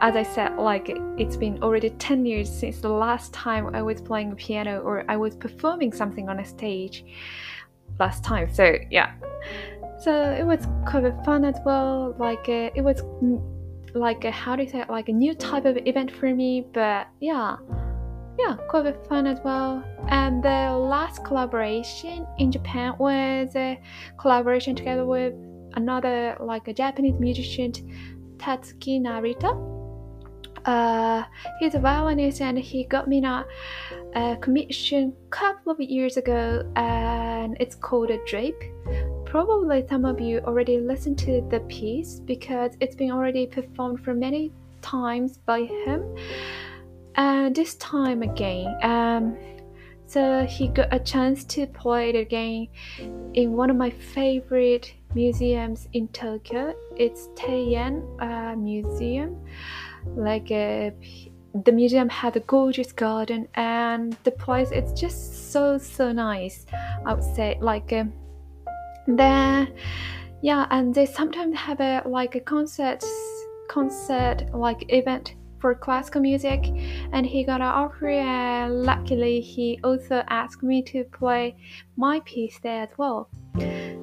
[0.00, 4.00] as I said, like it's been already 10 years since the last time I was
[4.00, 7.04] playing a piano or I was performing something on a stage
[8.00, 8.52] last time.
[8.52, 9.14] So yeah,
[10.02, 12.14] so it was kind of fun as well.
[12.18, 13.02] Like uh, it was
[13.94, 16.66] like a, how do you say it, like a new type of event for me
[16.72, 17.56] but yeah.
[18.38, 19.84] Yeah quite a fun as well.
[20.08, 23.80] And the last collaboration in japan was a
[24.18, 25.34] collaboration together with
[25.74, 27.72] another like a japanese musician
[28.38, 29.68] tatsuki narita.
[30.64, 31.24] Uh,
[31.58, 33.44] he's a violinist and he got me a,
[34.14, 38.62] a commission couple of years ago and it's called a drape
[39.32, 44.12] Probably some of you already listened to the piece because it's been already performed for
[44.12, 44.52] many
[44.82, 46.04] times by him.
[47.14, 49.38] And this time again, um,
[50.06, 52.68] so he got a chance to play it again
[53.32, 56.74] in one of my favorite museums in Tokyo.
[56.98, 59.42] It's Teian uh, Museum,
[60.14, 60.92] like a
[61.64, 66.64] the museum had a gorgeous garden and the place it's just so so nice
[67.04, 68.10] i would say like um,
[69.06, 69.72] then
[70.42, 73.02] yeah and they sometimes have a like a concert
[73.68, 76.60] concert like event for classical music
[77.12, 81.54] and he got an offer and luckily he also asked me to play
[81.96, 83.30] my piece there as well.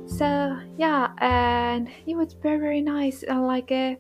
[0.08, 3.97] So yeah and it was very very nice uh, like a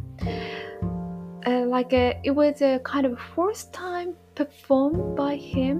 [1.45, 5.77] uh, like a, it was a kind of first time performed by him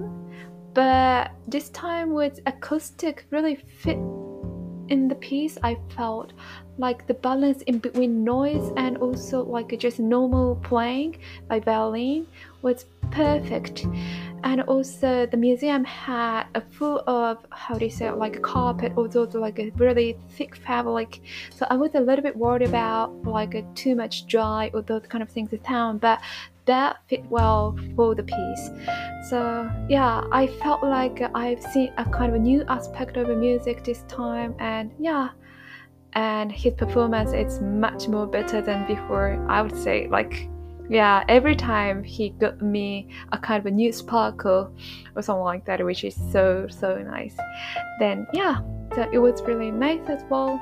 [0.74, 3.98] but this time with acoustic really fit
[4.90, 6.32] in the piece i felt
[6.78, 11.18] like the balance in between noise and also like just normal playing
[11.48, 12.26] by violin
[12.62, 13.86] was perfect.
[14.42, 18.92] And also the museum had a full of how do you say it, like carpet
[18.96, 21.20] or like a really thick fabric.
[21.54, 25.22] So i was a little bit worried about like too much dry or those kind
[25.22, 26.20] of things in town but
[26.66, 28.70] that fit well for the piece.
[29.28, 33.36] So yeah i felt like i've seen a kind of a new aspect of the
[33.36, 35.30] music this time and yeah.
[36.14, 40.08] And his performance is much more better than before i would say.
[40.08, 40.48] Like
[40.88, 44.72] yeah every time he got me a kind of a new sparkle
[45.14, 47.36] or something like that which is so so nice.
[47.98, 48.60] Then yeah
[48.94, 50.60] so it was really nice as well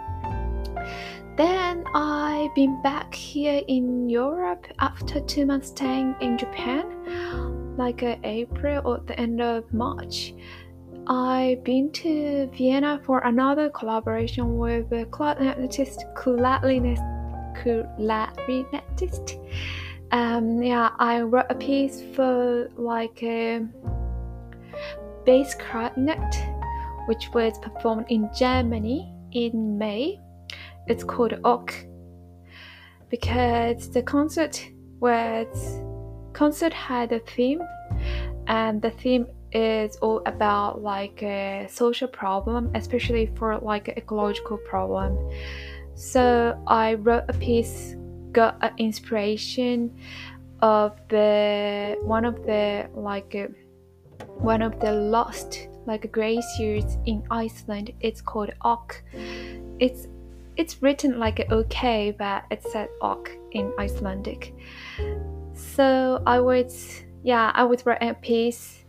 [1.39, 6.85] then i've been back here in europe after two months staying in japan
[7.79, 10.35] like uh, april or the end of march
[11.11, 17.01] I've been to Vienna for another collaboration with a clarinetist, clarinetist,
[17.57, 19.39] clarinetist
[20.11, 23.61] um, yeah, I wrote a piece for like a
[25.27, 26.35] bass clarinet,
[27.07, 30.19] which was performed in Germany in May.
[30.89, 31.89] It's called Ok
[33.11, 34.69] because the concert
[35.01, 35.81] was
[36.33, 37.63] concert had a theme,
[38.47, 45.17] and the theme is all about like a social problem, especially for like ecological problem.
[45.95, 47.97] So I wrote a piece
[48.33, 49.97] got an inspiration
[50.61, 53.35] of the one of the like
[54.37, 57.93] one of the lost like glaciers in Iceland.
[58.01, 59.03] It's called Ok.
[59.81, 60.07] It's
[60.59, 64.55] it's written like OK, but it said Ok in Icelandic.
[65.55, 66.73] So I would
[67.23, 68.85] yeah I would write a piece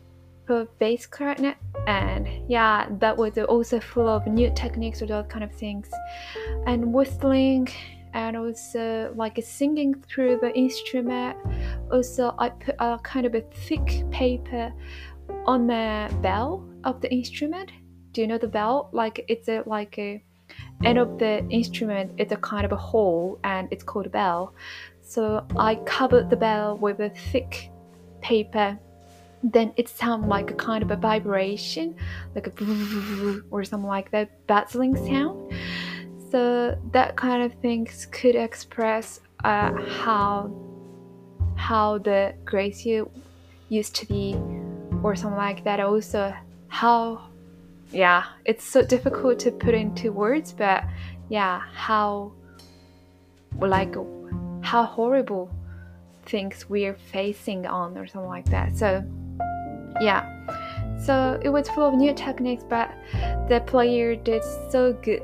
[0.45, 1.57] for bass clarinet
[1.87, 5.89] and yeah that was also full of new techniques or those kind of things
[6.65, 7.67] and whistling
[8.13, 11.37] and also like singing through the instrument.
[11.91, 14.73] Also, I put a kind of a thick paper
[15.45, 17.71] on the bell of the instrument.
[18.11, 18.89] Do you know the bell?
[18.91, 20.23] Like it's a like a
[20.83, 22.11] end of the instrument.
[22.17, 24.53] It's a kind of a hole, and it's called a bell.
[25.01, 27.71] So I covered the bell with a thick
[28.21, 28.77] paper.
[29.41, 31.95] Then it sounds like a kind of a vibration,
[32.35, 35.53] like a or something like that, bustling sound
[36.31, 40.51] so that kind of things could express uh, how
[41.55, 43.05] how the glacier
[43.69, 44.35] used to be
[45.03, 46.33] or something like that also
[46.67, 47.28] how
[47.91, 50.83] yeah it's so difficult to put into words but
[51.29, 52.31] yeah how
[53.59, 53.95] like
[54.61, 55.49] how horrible
[56.29, 58.77] things we're facing on or something like that.
[58.77, 59.03] So
[59.99, 60.25] yeah.
[61.03, 62.91] So it was full of new techniques but
[63.47, 65.23] the player did so good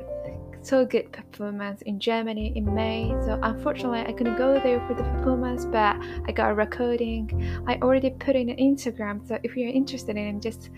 [0.66, 3.14] so good performance in Germany in May.
[3.24, 5.96] So unfortunately, I couldn't go there for the performance, but
[6.26, 7.30] I got a recording.
[7.66, 9.26] I already put in Instagram.
[9.26, 10.70] So if you're interested in it, just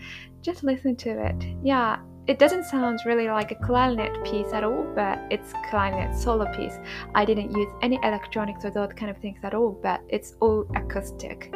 [0.42, 1.36] just listen to it.
[1.62, 6.44] Yeah, it doesn't sound really like a clarinet piece at all, but it's clarinet solo
[6.54, 6.78] piece.
[7.14, 10.66] I didn't use any electronics or those kind of things at all, but it's all
[10.76, 11.50] acoustic.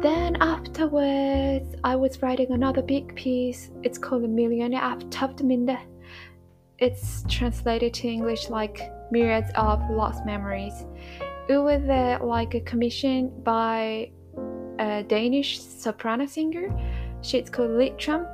[0.00, 3.70] Then afterwards, I was writing another big piece.
[3.82, 5.78] It's called Millionaire av Tavdeminde
[6.82, 10.84] it's translated to English like myriads of lost memories.
[11.48, 14.10] It was uh, like a commission by
[14.80, 16.68] a Danish soprano singer.
[17.20, 18.26] She's called Litram.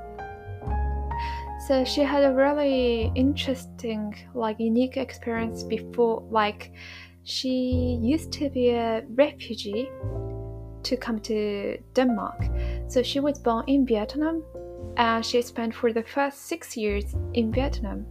[1.66, 6.26] So she had a really interesting, like unique experience before.
[6.30, 6.72] Like
[7.24, 9.90] she used to be a refugee
[10.84, 12.40] to come to Denmark.
[12.86, 14.42] So she was born in Vietnam
[14.96, 18.06] and she spent for the first six years in Vietnam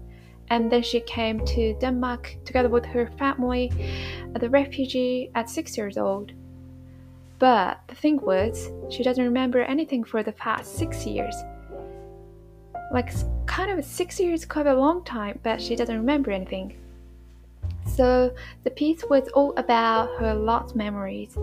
[0.49, 5.49] and then she came to Denmark together with her family uh, as a refugee at
[5.49, 6.31] six years old.
[7.39, 11.35] But the thing was, she doesn't remember anything for the past six years.
[12.91, 13.11] Like,
[13.45, 16.75] kind of six years, quite a long time, but she doesn't remember anything.
[17.95, 18.33] So
[18.63, 21.37] the piece was all about her lost memories,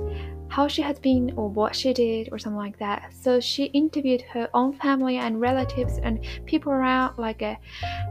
[0.48, 3.12] how she has been or what she did or something like that.
[3.12, 7.56] So she interviewed her own family and relatives and people around, like uh,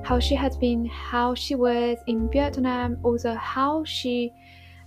[0.04, 4.32] how she has been, how she was in Vietnam, also how she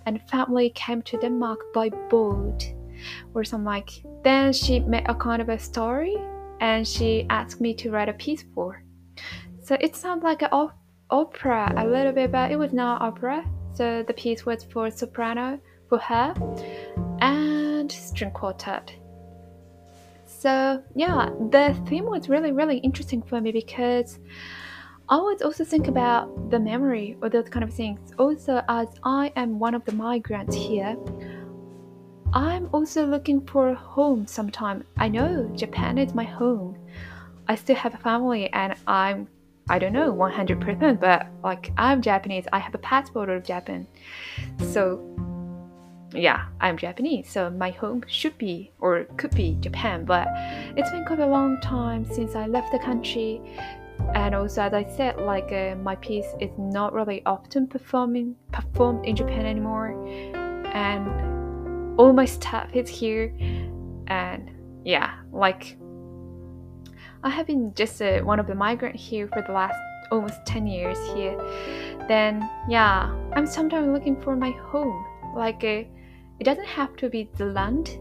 [0.06, 2.72] and family came to Denmark by boat
[3.34, 3.90] or something like.
[4.22, 6.16] Then she made a kind of a story
[6.60, 8.82] and she asked me to write a piece for.
[9.62, 10.78] So it sounds like an op-
[11.10, 13.44] opera a little bit, but it was not opera.
[13.74, 16.34] So the piece was for soprano for her
[17.20, 18.92] and string quartet.
[20.26, 24.18] So yeah, the theme was really really interesting for me because
[25.08, 28.12] I would also think about the memory or those kind of things.
[28.18, 30.96] Also, as I am one of the migrants here,
[32.32, 34.84] I'm also looking for a home sometime.
[34.96, 36.76] I know Japan is my home.
[37.46, 39.28] I still have a family and I'm
[39.68, 42.44] I don't know 100%, but like I'm Japanese.
[42.52, 43.86] I have a passport of Japan.
[44.58, 45.02] So
[46.14, 47.28] yeah, I'm Japanese.
[47.28, 50.28] So my home should be or could be Japan, but
[50.76, 53.40] it's been quite a long time since I left the country.
[54.14, 59.04] And also, as I said, like uh, my piece is not really often performing performed
[59.06, 59.96] in Japan anymore,
[60.66, 63.34] and all my stuff is here.
[64.06, 64.50] And
[64.84, 65.78] yeah, like
[67.26, 69.76] I have been just uh, one of the migrant here for the last
[70.12, 71.36] almost 10 years here.
[72.06, 75.04] Then yeah, I'm sometimes looking for my home.
[75.34, 75.82] Like uh,
[76.38, 77.98] it doesn't have to be the land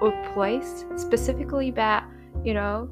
[0.00, 2.04] or place specifically, but
[2.44, 2.88] you know,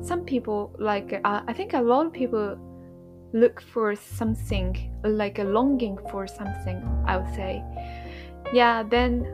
[0.00, 2.56] some people like uh, I think a lot of people
[3.32, 6.80] look for something like a longing for something.
[7.04, 7.64] I would say,
[8.52, 8.84] yeah.
[8.84, 9.26] Then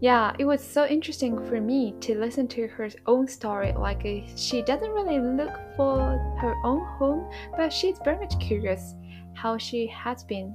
[0.00, 3.72] yeah, it was so interesting for me to listen to her own story.
[3.72, 5.98] Like, uh, she doesn't really look for
[6.40, 8.94] her own home, but she's very much curious
[9.34, 10.54] how she has been.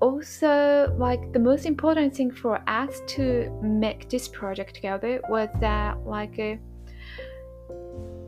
[0.00, 5.98] Also, like, the most important thing for us to make this project together was that,
[6.06, 6.56] like, uh,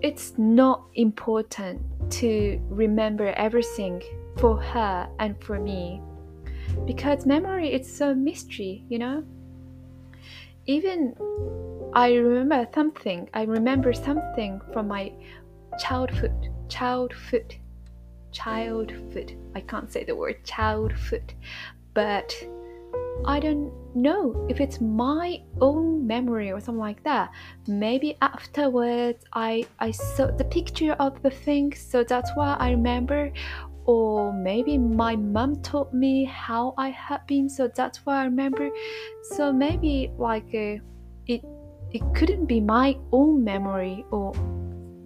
[0.02, 1.80] it's not important
[2.10, 4.02] to remember everything
[4.36, 6.02] for her and for me
[6.84, 9.24] because memory is so mystery, you know?
[10.66, 11.14] Even
[11.94, 13.28] I remember something.
[13.32, 15.12] I remember something from my
[15.78, 16.50] childhood.
[16.68, 17.56] Childhood.
[18.32, 19.32] Childhood.
[19.54, 21.32] I can't say the word childhood,
[21.94, 22.34] but
[23.24, 27.30] I don't know if it's my own memory or something like that.
[27.66, 33.32] Maybe afterwards I I saw the picture of the thing, so that's why I remember,
[33.86, 38.68] or maybe my mom told me how I had been, so that's why I remember.
[39.34, 40.82] So maybe like uh,
[41.26, 41.42] it
[41.92, 44.32] it couldn't be my own memory, or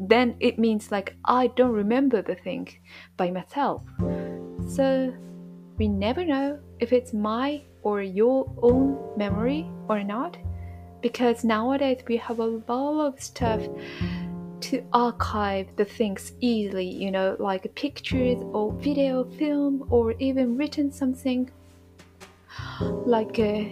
[0.08, 2.68] then it means like I don't remember the thing
[3.16, 3.84] by myself.
[4.68, 5.12] So
[5.76, 10.38] we never know if it's my or your own memory or not,
[11.02, 13.62] because nowadays we have a lot of stuff
[14.60, 20.92] to archive the things easily, you know, like pictures or video, film, or even written
[20.92, 21.50] something
[23.06, 23.64] like, uh,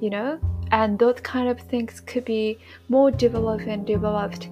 [0.00, 0.38] you know,
[0.70, 4.48] and those kind of things could be more developed and developed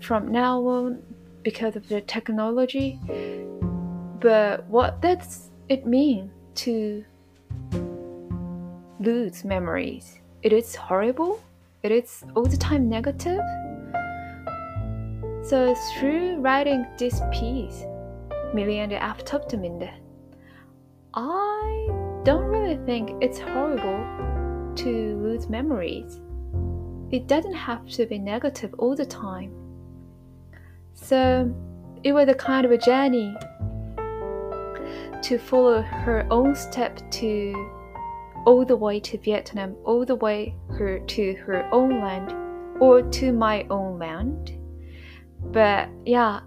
[0.00, 1.02] from now on
[1.42, 2.98] because of the technology.
[4.20, 7.04] But what does it mean to
[9.00, 10.18] lose memories?
[10.42, 11.40] It is horrible.
[11.82, 13.40] It is all the time negative
[15.50, 17.84] so through writing this piece,
[18.54, 19.90] Million Aftertopterminde,
[21.12, 21.88] I
[22.24, 26.20] don't really think it's horrible to lose memories.
[27.10, 29.52] It doesn't have to be negative all the time.
[30.94, 31.52] So
[32.04, 33.34] it was a kind of a journey
[35.20, 37.52] to follow her own step to
[38.46, 42.32] all the way to Vietnam, all the way her to her own land
[42.80, 44.59] or to my own land
[45.46, 46.40] but yeah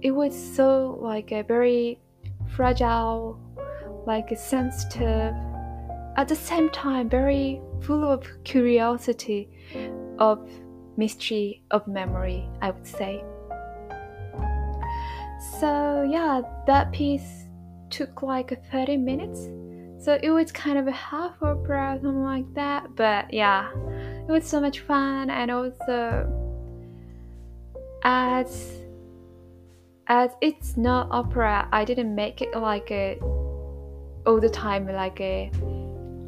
[0.00, 2.00] it was so like a very
[2.54, 3.38] fragile
[4.06, 5.34] like a sensitive
[6.16, 9.48] at the same time very full of curiosity
[10.18, 10.48] of
[10.96, 13.24] mystery of memory i would say.
[15.60, 17.44] So yeah that piece
[17.90, 19.48] took like 30 minutes.
[20.04, 24.44] So it was kind of a half opera something like that but yeah it was
[24.44, 26.26] so much fun and also
[28.04, 28.78] as
[30.08, 33.18] as it's not opera i didn't make it like a
[34.26, 35.50] all the time like a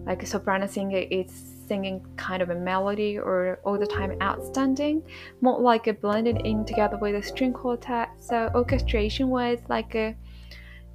[0.06, 1.30] like a soprano singer is
[1.66, 5.02] singing kind of a melody or all the time outstanding
[5.40, 10.14] more like a blended in together with a string quartet so orchestration was like a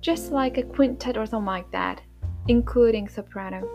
[0.02, 2.02] just like a quintet or something like that,
[2.48, 3.68] including soprano.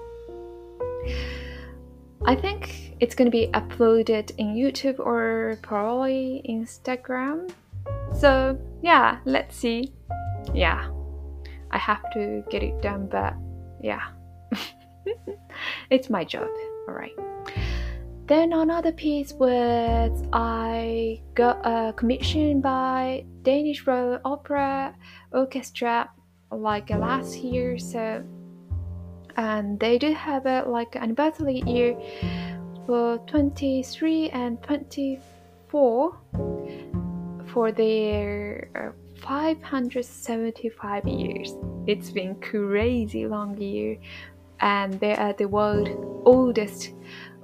[2.24, 7.50] I think it's gonna be uploaded in YouTube or probably Instagram.
[8.14, 9.92] So yeah, let's see.
[10.54, 10.88] Yeah,
[11.70, 13.34] I have to get it done, but
[13.82, 14.08] yeah,
[15.90, 16.48] it's my job.
[16.88, 17.12] All right.
[18.26, 24.94] Then another piece was I got a commission by Danish Royal Opera
[25.30, 26.08] Orchestra
[26.50, 27.78] like last year.
[27.78, 28.24] So
[29.36, 31.96] and they do have a like anniversary year
[32.86, 36.18] for 23 and 24
[37.46, 38.90] for their uh,
[39.26, 41.54] 575 years.
[41.86, 43.96] It's been crazy long year
[44.60, 45.88] and they are the world
[46.24, 46.92] oldest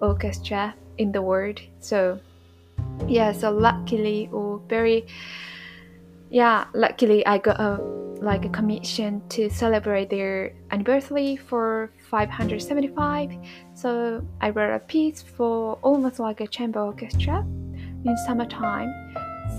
[0.00, 1.60] orchestra in the world.
[1.80, 2.18] So
[3.08, 5.06] yeah, so luckily or very
[6.30, 7.78] yeah, luckily I got a
[8.22, 13.32] like a commission to celebrate their anniversary for 575.
[13.74, 18.92] So I wrote a piece for almost like a chamber orchestra in summertime.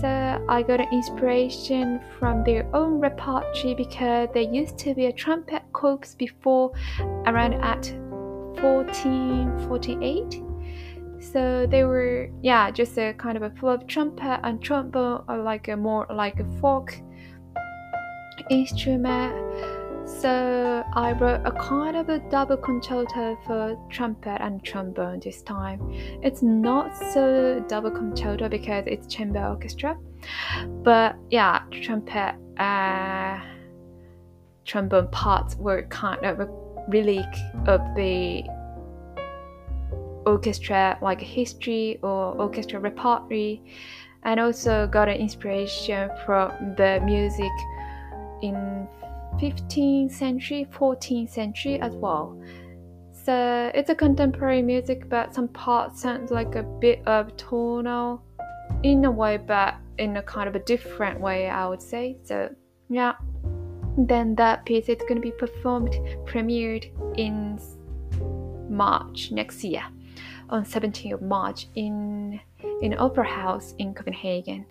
[0.00, 0.08] So
[0.48, 3.44] I got an inspiration from their own repertoire
[3.76, 6.72] because there used to be a trumpet corps before
[7.26, 7.90] around at
[8.62, 10.51] 1448.
[11.22, 15.38] So they were yeah just a kind of a full of trumpet and trombone or
[15.38, 16.94] like a more like a folk
[18.50, 19.32] instrument.
[20.04, 25.80] So I wrote a kind of a double concerto for trumpet and trombone this time.
[26.22, 29.96] It's not so double concerto because it's chamber orchestra,
[30.82, 33.40] but yeah, trumpet uh,
[34.64, 36.48] trombone parts were kind of a
[36.88, 37.32] relic
[37.66, 38.42] of the
[40.26, 43.58] orchestra like history or orchestra repertoire
[44.24, 47.50] and also got an inspiration from the music
[48.42, 48.86] in
[49.40, 52.40] 15th century 14th century as well.
[53.12, 58.22] So it's a contemporary music but some parts sound like a bit of tonal
[58.82, 62.16] in a way but in a kind of a different way i would say.
[62.22, 62.50] So
[62.88, 63.14] yeah.
[63.98, 65.92] Then that piece is going to be performed
[66.24, 67.58] premiered in
[68.70, 69.82] march next year
[70.50, 72.40] on 17th of march in
[72.80, 74.64] in opera house in copenhagen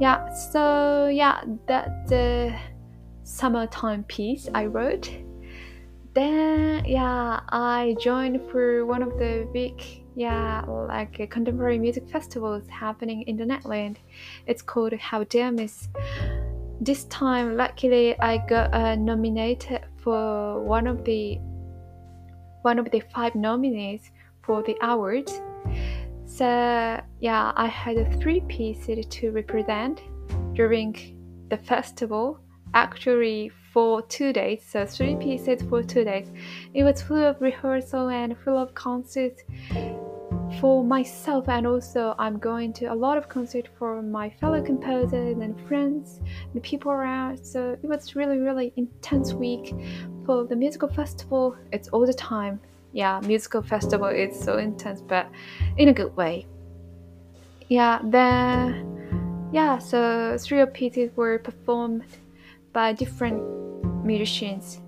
[0.00, 2.54] yeah so yeah that the
[3.24, 5.10] summertime piece I wrote.
[6.14, 9.82] Then yeah, I joined for one of the big
[10.14, 13.98] yeah like contemporary music festivals happening in the Netherlands.
[14.46, 15.88] It's called How Dare Miss.
[16.80, 21.38] This time, luckily, I got uh, nominated for one of the
[22.62, 24.10] one of the five nominees
[24.44, 25.40] for the awards.
[26.26, 30.02] So yeah, I had three pieces to represent
[30.54, 30.96] during
[31.50, 32.40] the festival
[32.74, 36.28] actually for two days, so three pieces for two days.
[36.74, 39.42] It was full of rehearsal and full of concerts
[40.60, 45.38] for myself, and also I'm going to a lot of concerts for my fellow composers
[45.38, 46.20] and friends
[46.52, 47.44] and people around.
[47.44, 49.74] So it was really, really intense week
[50.24, 51.56] for the musical festival.
[51.72, 52.60] It's all the time.
[52.94, 55.28] Yeah, musical festival is so intense, but
[55.76, 56.46] in a good way.
[57.68, 62.04] Yeah, then yeah, so three pieces were performed
[62.72, 63.42] by different
[64.04, 64.80] musicians.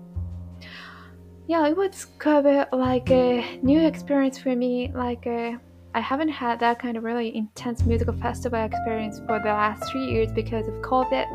[1.47, 4.89] Yeah, it was kind of like a new experience for me.
[4.93, 5.57] Like uh,
[5.97, 10.05] I haven't had that kind of really intense musical festival experience for the last three
[10.05, 11.25] years because of COVID.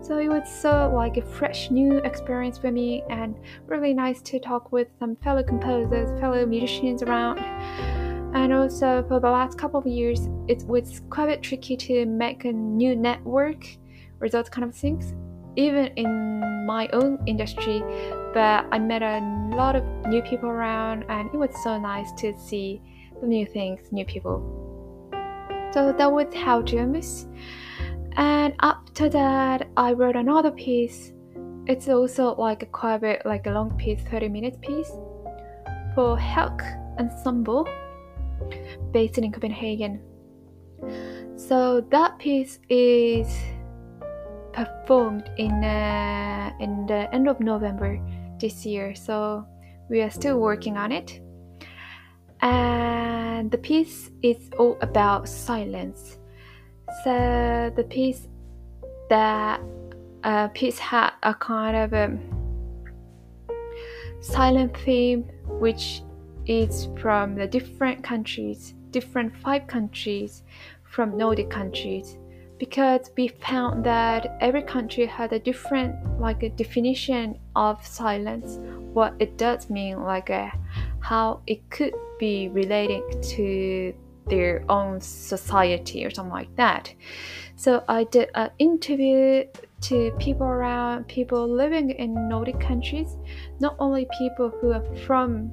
[0.00, 3.34] So it was so like a fresh new experience for me and
[3.66, 7.40] really nice to talk with some fellow composers, fellow musicians around.
[8.32, 12.06] And also for the last couple of years, it was quite a bit tricky to
[12.06, 13.66] make a new network
[14.20, 15.14] or those kind of things
[15.56, 17.82] even in my own industry,
[18.32, 19.18] but I met a
[19.54, 22.80] lot of new people around, and it was so nice to see
[23.22, 24.40] new things, new people.
[25.72, 27.26] So that was how James.
[28.16, 31.12] And after that, I wrote another piece.
[31.66, 34.90] It's also like a quite a bit like a long piece, 30 minute piece
[35.94, 36.60] for Helk
[36.98, 37.66] Ensemble
[38.92, 40.00] based in Copenhagen.
[41.36, 43.28] So that piece is
[44.52, 47.98] performed in uh, in the end of November
[48.38, 48.94] this year.
[48.94, 49.46] So
[49.88, 51.21] we are still working on it.
[52.42, 56.18] And the piece is all about silence.
[57.04, 58.28] So the piece
[59.08, 59.60] that
[60.24, 62.18] uh, piece had a kind of a
[64.20, 66.02] silent theme, which
[66.46, 70.42] is from the different countries, different five countries
[70.84, 72.18] from Nordic countries
[72.58, 78.60] because we found that every country had a different like a definition of silence
[78.92, 80.52] what it does mean like a,
[81.02, 83.94] how it could be relating to
[84.28, 86.94] their own society or something like that
[87.56, 89.44] so i did an interview
[89.80, 93.16] to people around people living in nordic countries
[93.60, 95.50] not only people who are from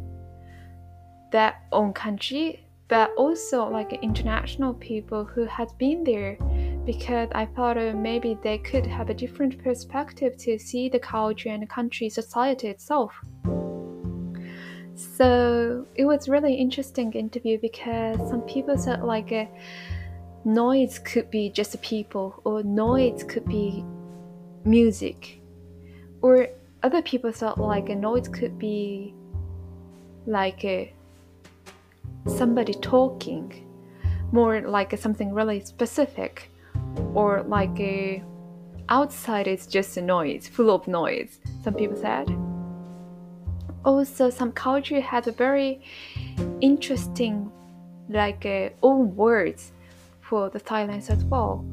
[1.31, 6.37] that own country but also like international people who had been there
[6.85, 11.49] because I thought uh, maybe they could have a different perspective to see the culture
[11.49, 13.13] and the country society itself.
[14.99, 19.47] So it was really interesting interview because some people said like a
[20.43, 23.85] noise could be just people or noise could be
[24.65, 25.39] music
[26.21, 26.47] or
[26.83, 29.13] other people thought like a noise could be
[30.25, 30.93] like a
[32.27, 33.65] somebody talking,
[34.31, 36.51] more like something really specific,
[37.13, 38.23] or like a
[38.89, 42.48] outside is just a noise, full of noise, some people said.
[43.85, 45.81] Also, some culture has a very
[46.61, 47.51] interesting,
[48.09, 49.71] like uh, own words
[50.21, 51.65] for the silence as well.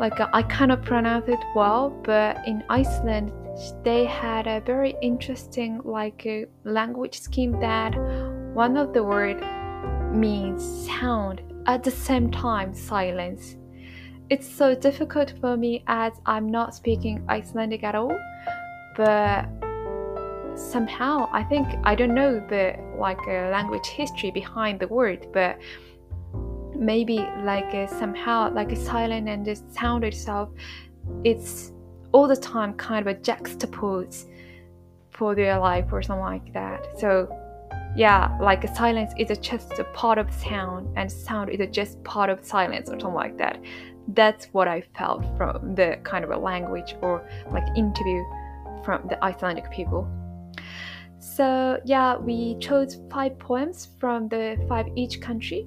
[0.00, 3.32] Like uh, I cannot pronounce it well, but in Iceland
[3.82, 7.96] they had a very interesting like a language scheme that
[8.54, 9.42] one of the word
[10.14, 13.56] means sound at the same time silence.
[14.30, 18.16] It's so difficult for me as I'm not speaking Icelandic at all,
[18.94, 19.48] but
[20.58, 25.58] somehow I think I don't know the like uh, language history behind the word, but
[26.74, 30.50] maybe like uh, somehow like a silent and the sound itself,
[31.24, 31.72] it's
[32.12, 34.26] all the time kind of a juxtapose
[35.10, 36.98] for their life or something like that.
[36.98, 37.28] So
[37.96, 42.30] yeah, like a silence is just a part of sound, and sound is just part
[42.30, 43.60] of silence, or something like that.
[44.08, 48.22] That's what I felt from the kind of a language or like interview
[48.84, 50.08] from the Icelandic people.
[51.20, 55.66] So yeah, we chose five poems from the five each country,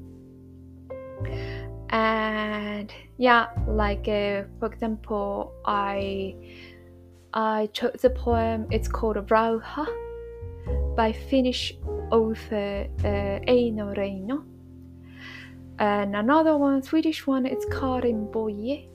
[1.89, 6.35] and yeah, like uh, for example, I
[7.33, 8.67] I chose a poem.
[8.71, 9.85] It's called Rauha
[10.95, 11.73] by Finnish
[12.11, 14.43] author uh, Eino Reino.
[15.79, 18.87] And another one, Swedish one, it's Karin Boye.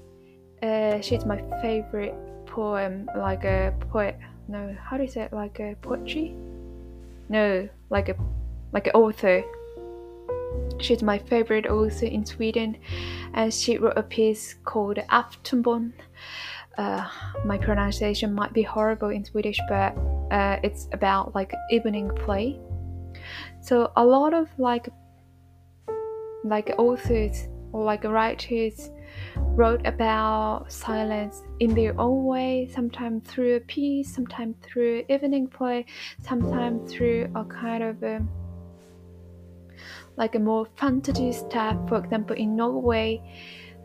[0.62, 2.14] Uh, she's my favorite
[2.46, 4.16] poem, like a poet.
[4.48, 5.32] No, how do you say it?
[5.32, 6.36] Like a poetry?
[7.28, 8.16] No, like a
[8.72, 9.42] like an author.
[10.78, 12.76] She's my favorite author in Sweden,
[13.34, 15.92] and she wrote a piece called Aftonbön
[16.78, 17.08] uh,
[17.44, 19.96] my pronunciation might be horrible in Swedish, but
[20.30, 22.58] uh, it's about like evening play.
[23.62, 24.88] So a lot of like
[26.44, 28.90] like authors or like writers
[29.36, 35.86] wrote about silence in their own way, sometimes through a piece, sometimes through evening play,
[36.20, 38.28] sometimes through a kind of a, um,
[40.16, 41.76] like a more fantasy stuff.
[41.88, 43.22] For example, in Norway,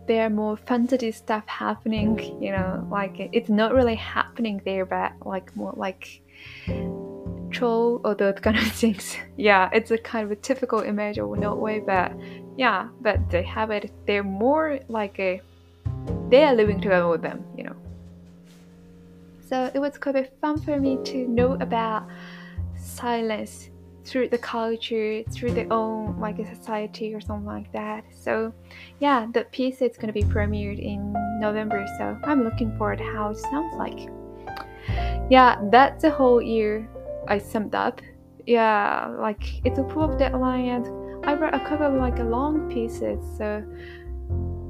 [0.08, 5.14] there are more fantasy stuff happening you know like it's not really happening there but
[5.26, 6.22] like more like
[7.62, 11.80] or those kind of things yeah it's a kind of a typical image of Norway
[11.80, 12.12] but
[12.58, 15.42] yeah but they have it they're more like a
[16.30, 17.76] they are living together with them you know
[19.48, 22.08] so it was quite fun for me to know about
[22.78, 23.70] silence
[24.06, 28.04] through the culture, through their own like a society or something like that.
[28.14, 28.54] So
[29.00, 33.30] yeah, the piece is gonna be premiered in November, so I'm looking forward to how
[33.30, 34.10] it sounds like.
[35.30, 36.90] Yeah, that's the whole year
[37.28, 38.02] I summed up.
[38.46, 42.70] Yeah, like it's a full of deadline and I wrote a couple of like long
[42.72, 43.62] pieces, so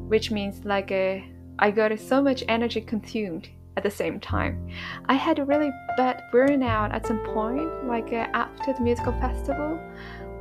[0.09, 1.25] which means like a
[1.59, 4.69] I got so much energy consumed at the same time.
[5.05, 9.79] I had a really bad burnout at some point, like uh, after the musical festival,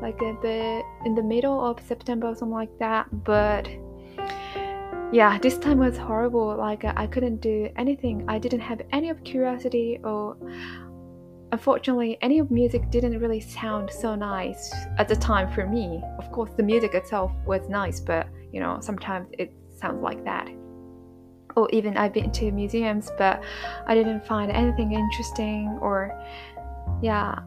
[0.03, 3.07] like uh, the in the middle of September or something like that.
[3.25, 3.69] But
[5.13, 6.57] yeah, this time was horrible.
[6.57, 8.25] Like uh, I couldn't do anything.
[8.27, 10.37] I didn't have any of curiosity or.
[11.53, 16.03] Unfortunately, any music didn't really sound so nice at the time for me.
[16.19, 20.49] Of course, the music itself was nice, but you know, sometimes it sounds like that
[21.57, 23.43] or even I've been to museums, but
[23.87, 26.19] I didn't find anything interesting or
[27.03, 27.41] yeah.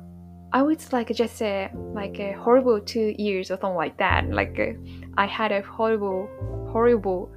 [0.56, 4.30] I was like just a like a horrible two years or something like that.
[4.30, 4.74] Like uh,
[5.18, 6.30] I had a horrible,
[6.72, 7.32] horrible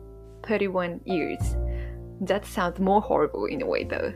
[0.46, 1.40] 31 years.
[2.20, 4.12] That sounds more horrible in a way though.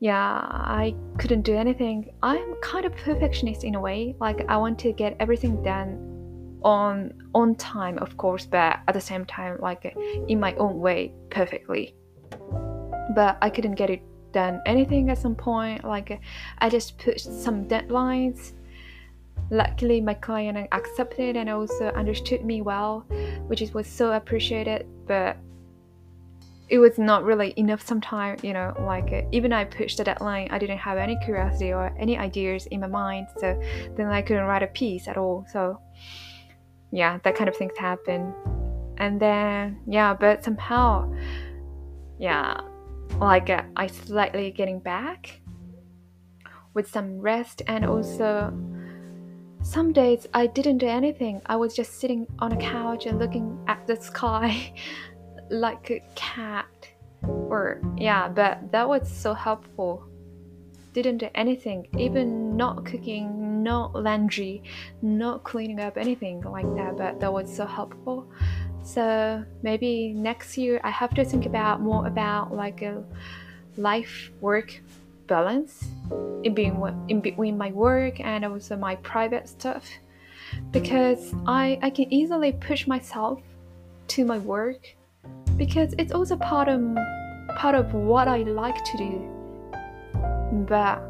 [0.00, 2.10] Yeah, I couldn't do anything.
[2.22, 4.14] I'm kind of perfectionist in a way.
[4.20, 6.08] Like I want to get everything done
[6.62, 9.96] on on time of course but at the same time like
[10.28, 11.94] in my own way perfectly
[13.14, 16.20] but i couldn't get it done anything at some point like
[16.58, 18.52] i just pushed some deadlines
[19.50, 23.06] luckily my client accepted and also understood me well
[23.46, 25.36] which was so appreciated but
[26.68, 30.48] it was not really enough sometimes you know like uh, even i pushed the deadline
[30.50, 33.58] i didn't have any curiosity or any ideas in my mind so
[33.96, 35.80] then i couldn't write a piece at all so
[36.92, 38.34] yeah that kind of things happen.
[38.98, 41.12] And then yeah but somehow
[42.18, 42.60] yeah
[43.20, 45.40] like uh, i slightly getting back
[46.74, 48.52] with some rest and also
[49.62, 51.40] some days i didn't do anything.
[51.46, 54.74] I was just sitting on a couch and looking at the sky
[55.50, 56.66] like a cat
[57.22, 60.04] or yeah but that was so helpful.
[60.94, 64.62] Didn't do anything even not cooking not laundry
[65.02, 68.26] not cleaning up anything like that but that was so helpful.
[68.82, 73.04] So maybe next year i have to think about more about like a
[73.76, 74.80] life work
[75.26, 75.86] balance
[76.42, 79.84] in being in between my work and also my private stuff.
[80.72, 83.40] Because i i can easily push myself
[84.08, 84.96] to my work
[85.58, 86.80] because it's also part of
[87.56, 90.64] part of what I like to do.
[90.68, 91.02] But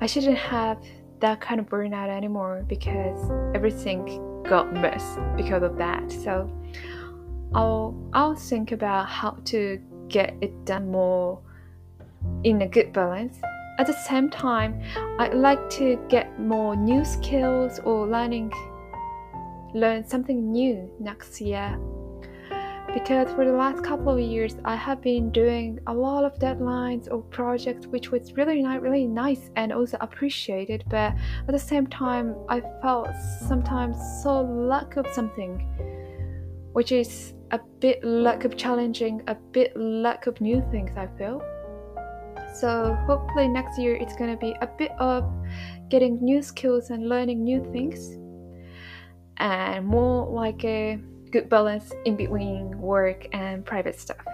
[0.00, 0.78] I shouldn't have
[1.20, 6.10] that kind of burnout anymore because everything got messed because of that.
[6.10, 6.50] So
[7.54, 11.40] I'll I'll think about how to get it done more
[12.42, 13.38] in a good balance.
[13.78, 14.82] At the same time,
[15.18, 18.52] I'd like to get more new skills or learning
[19.74, 21.76] learn something new next year
[22.94, 27.10] because for the last couple of years I have been doing a lot of deadlines
[27.10, 31.12] or projects which was really not really nice and also appreciated but
[31.48, 33.08] at the same time I felt
[33.48, 35.58] sometimes so lack of something
[36.72, 41.42] which is a bit lack of challenging a bit lack of new things I feel.
[42.54, 45.24] So hopefully next year it's gonna be a bit of
[45.88, 48.18] getting new skills and learning new things
[49.38, 51.00] and more like a
[51.34, 54.24] good balance in between work and private stuff.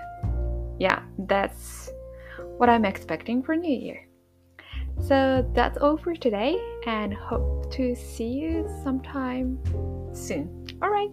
[0.78, 1.90] Yeah, that's
[2.58, 4.06] what I'm expecting for New Year.
[5.00, 9.58] So that's all for today and hope to see you sometime
[10.12, 10.66] soon.
[10.82, 11.10] All right.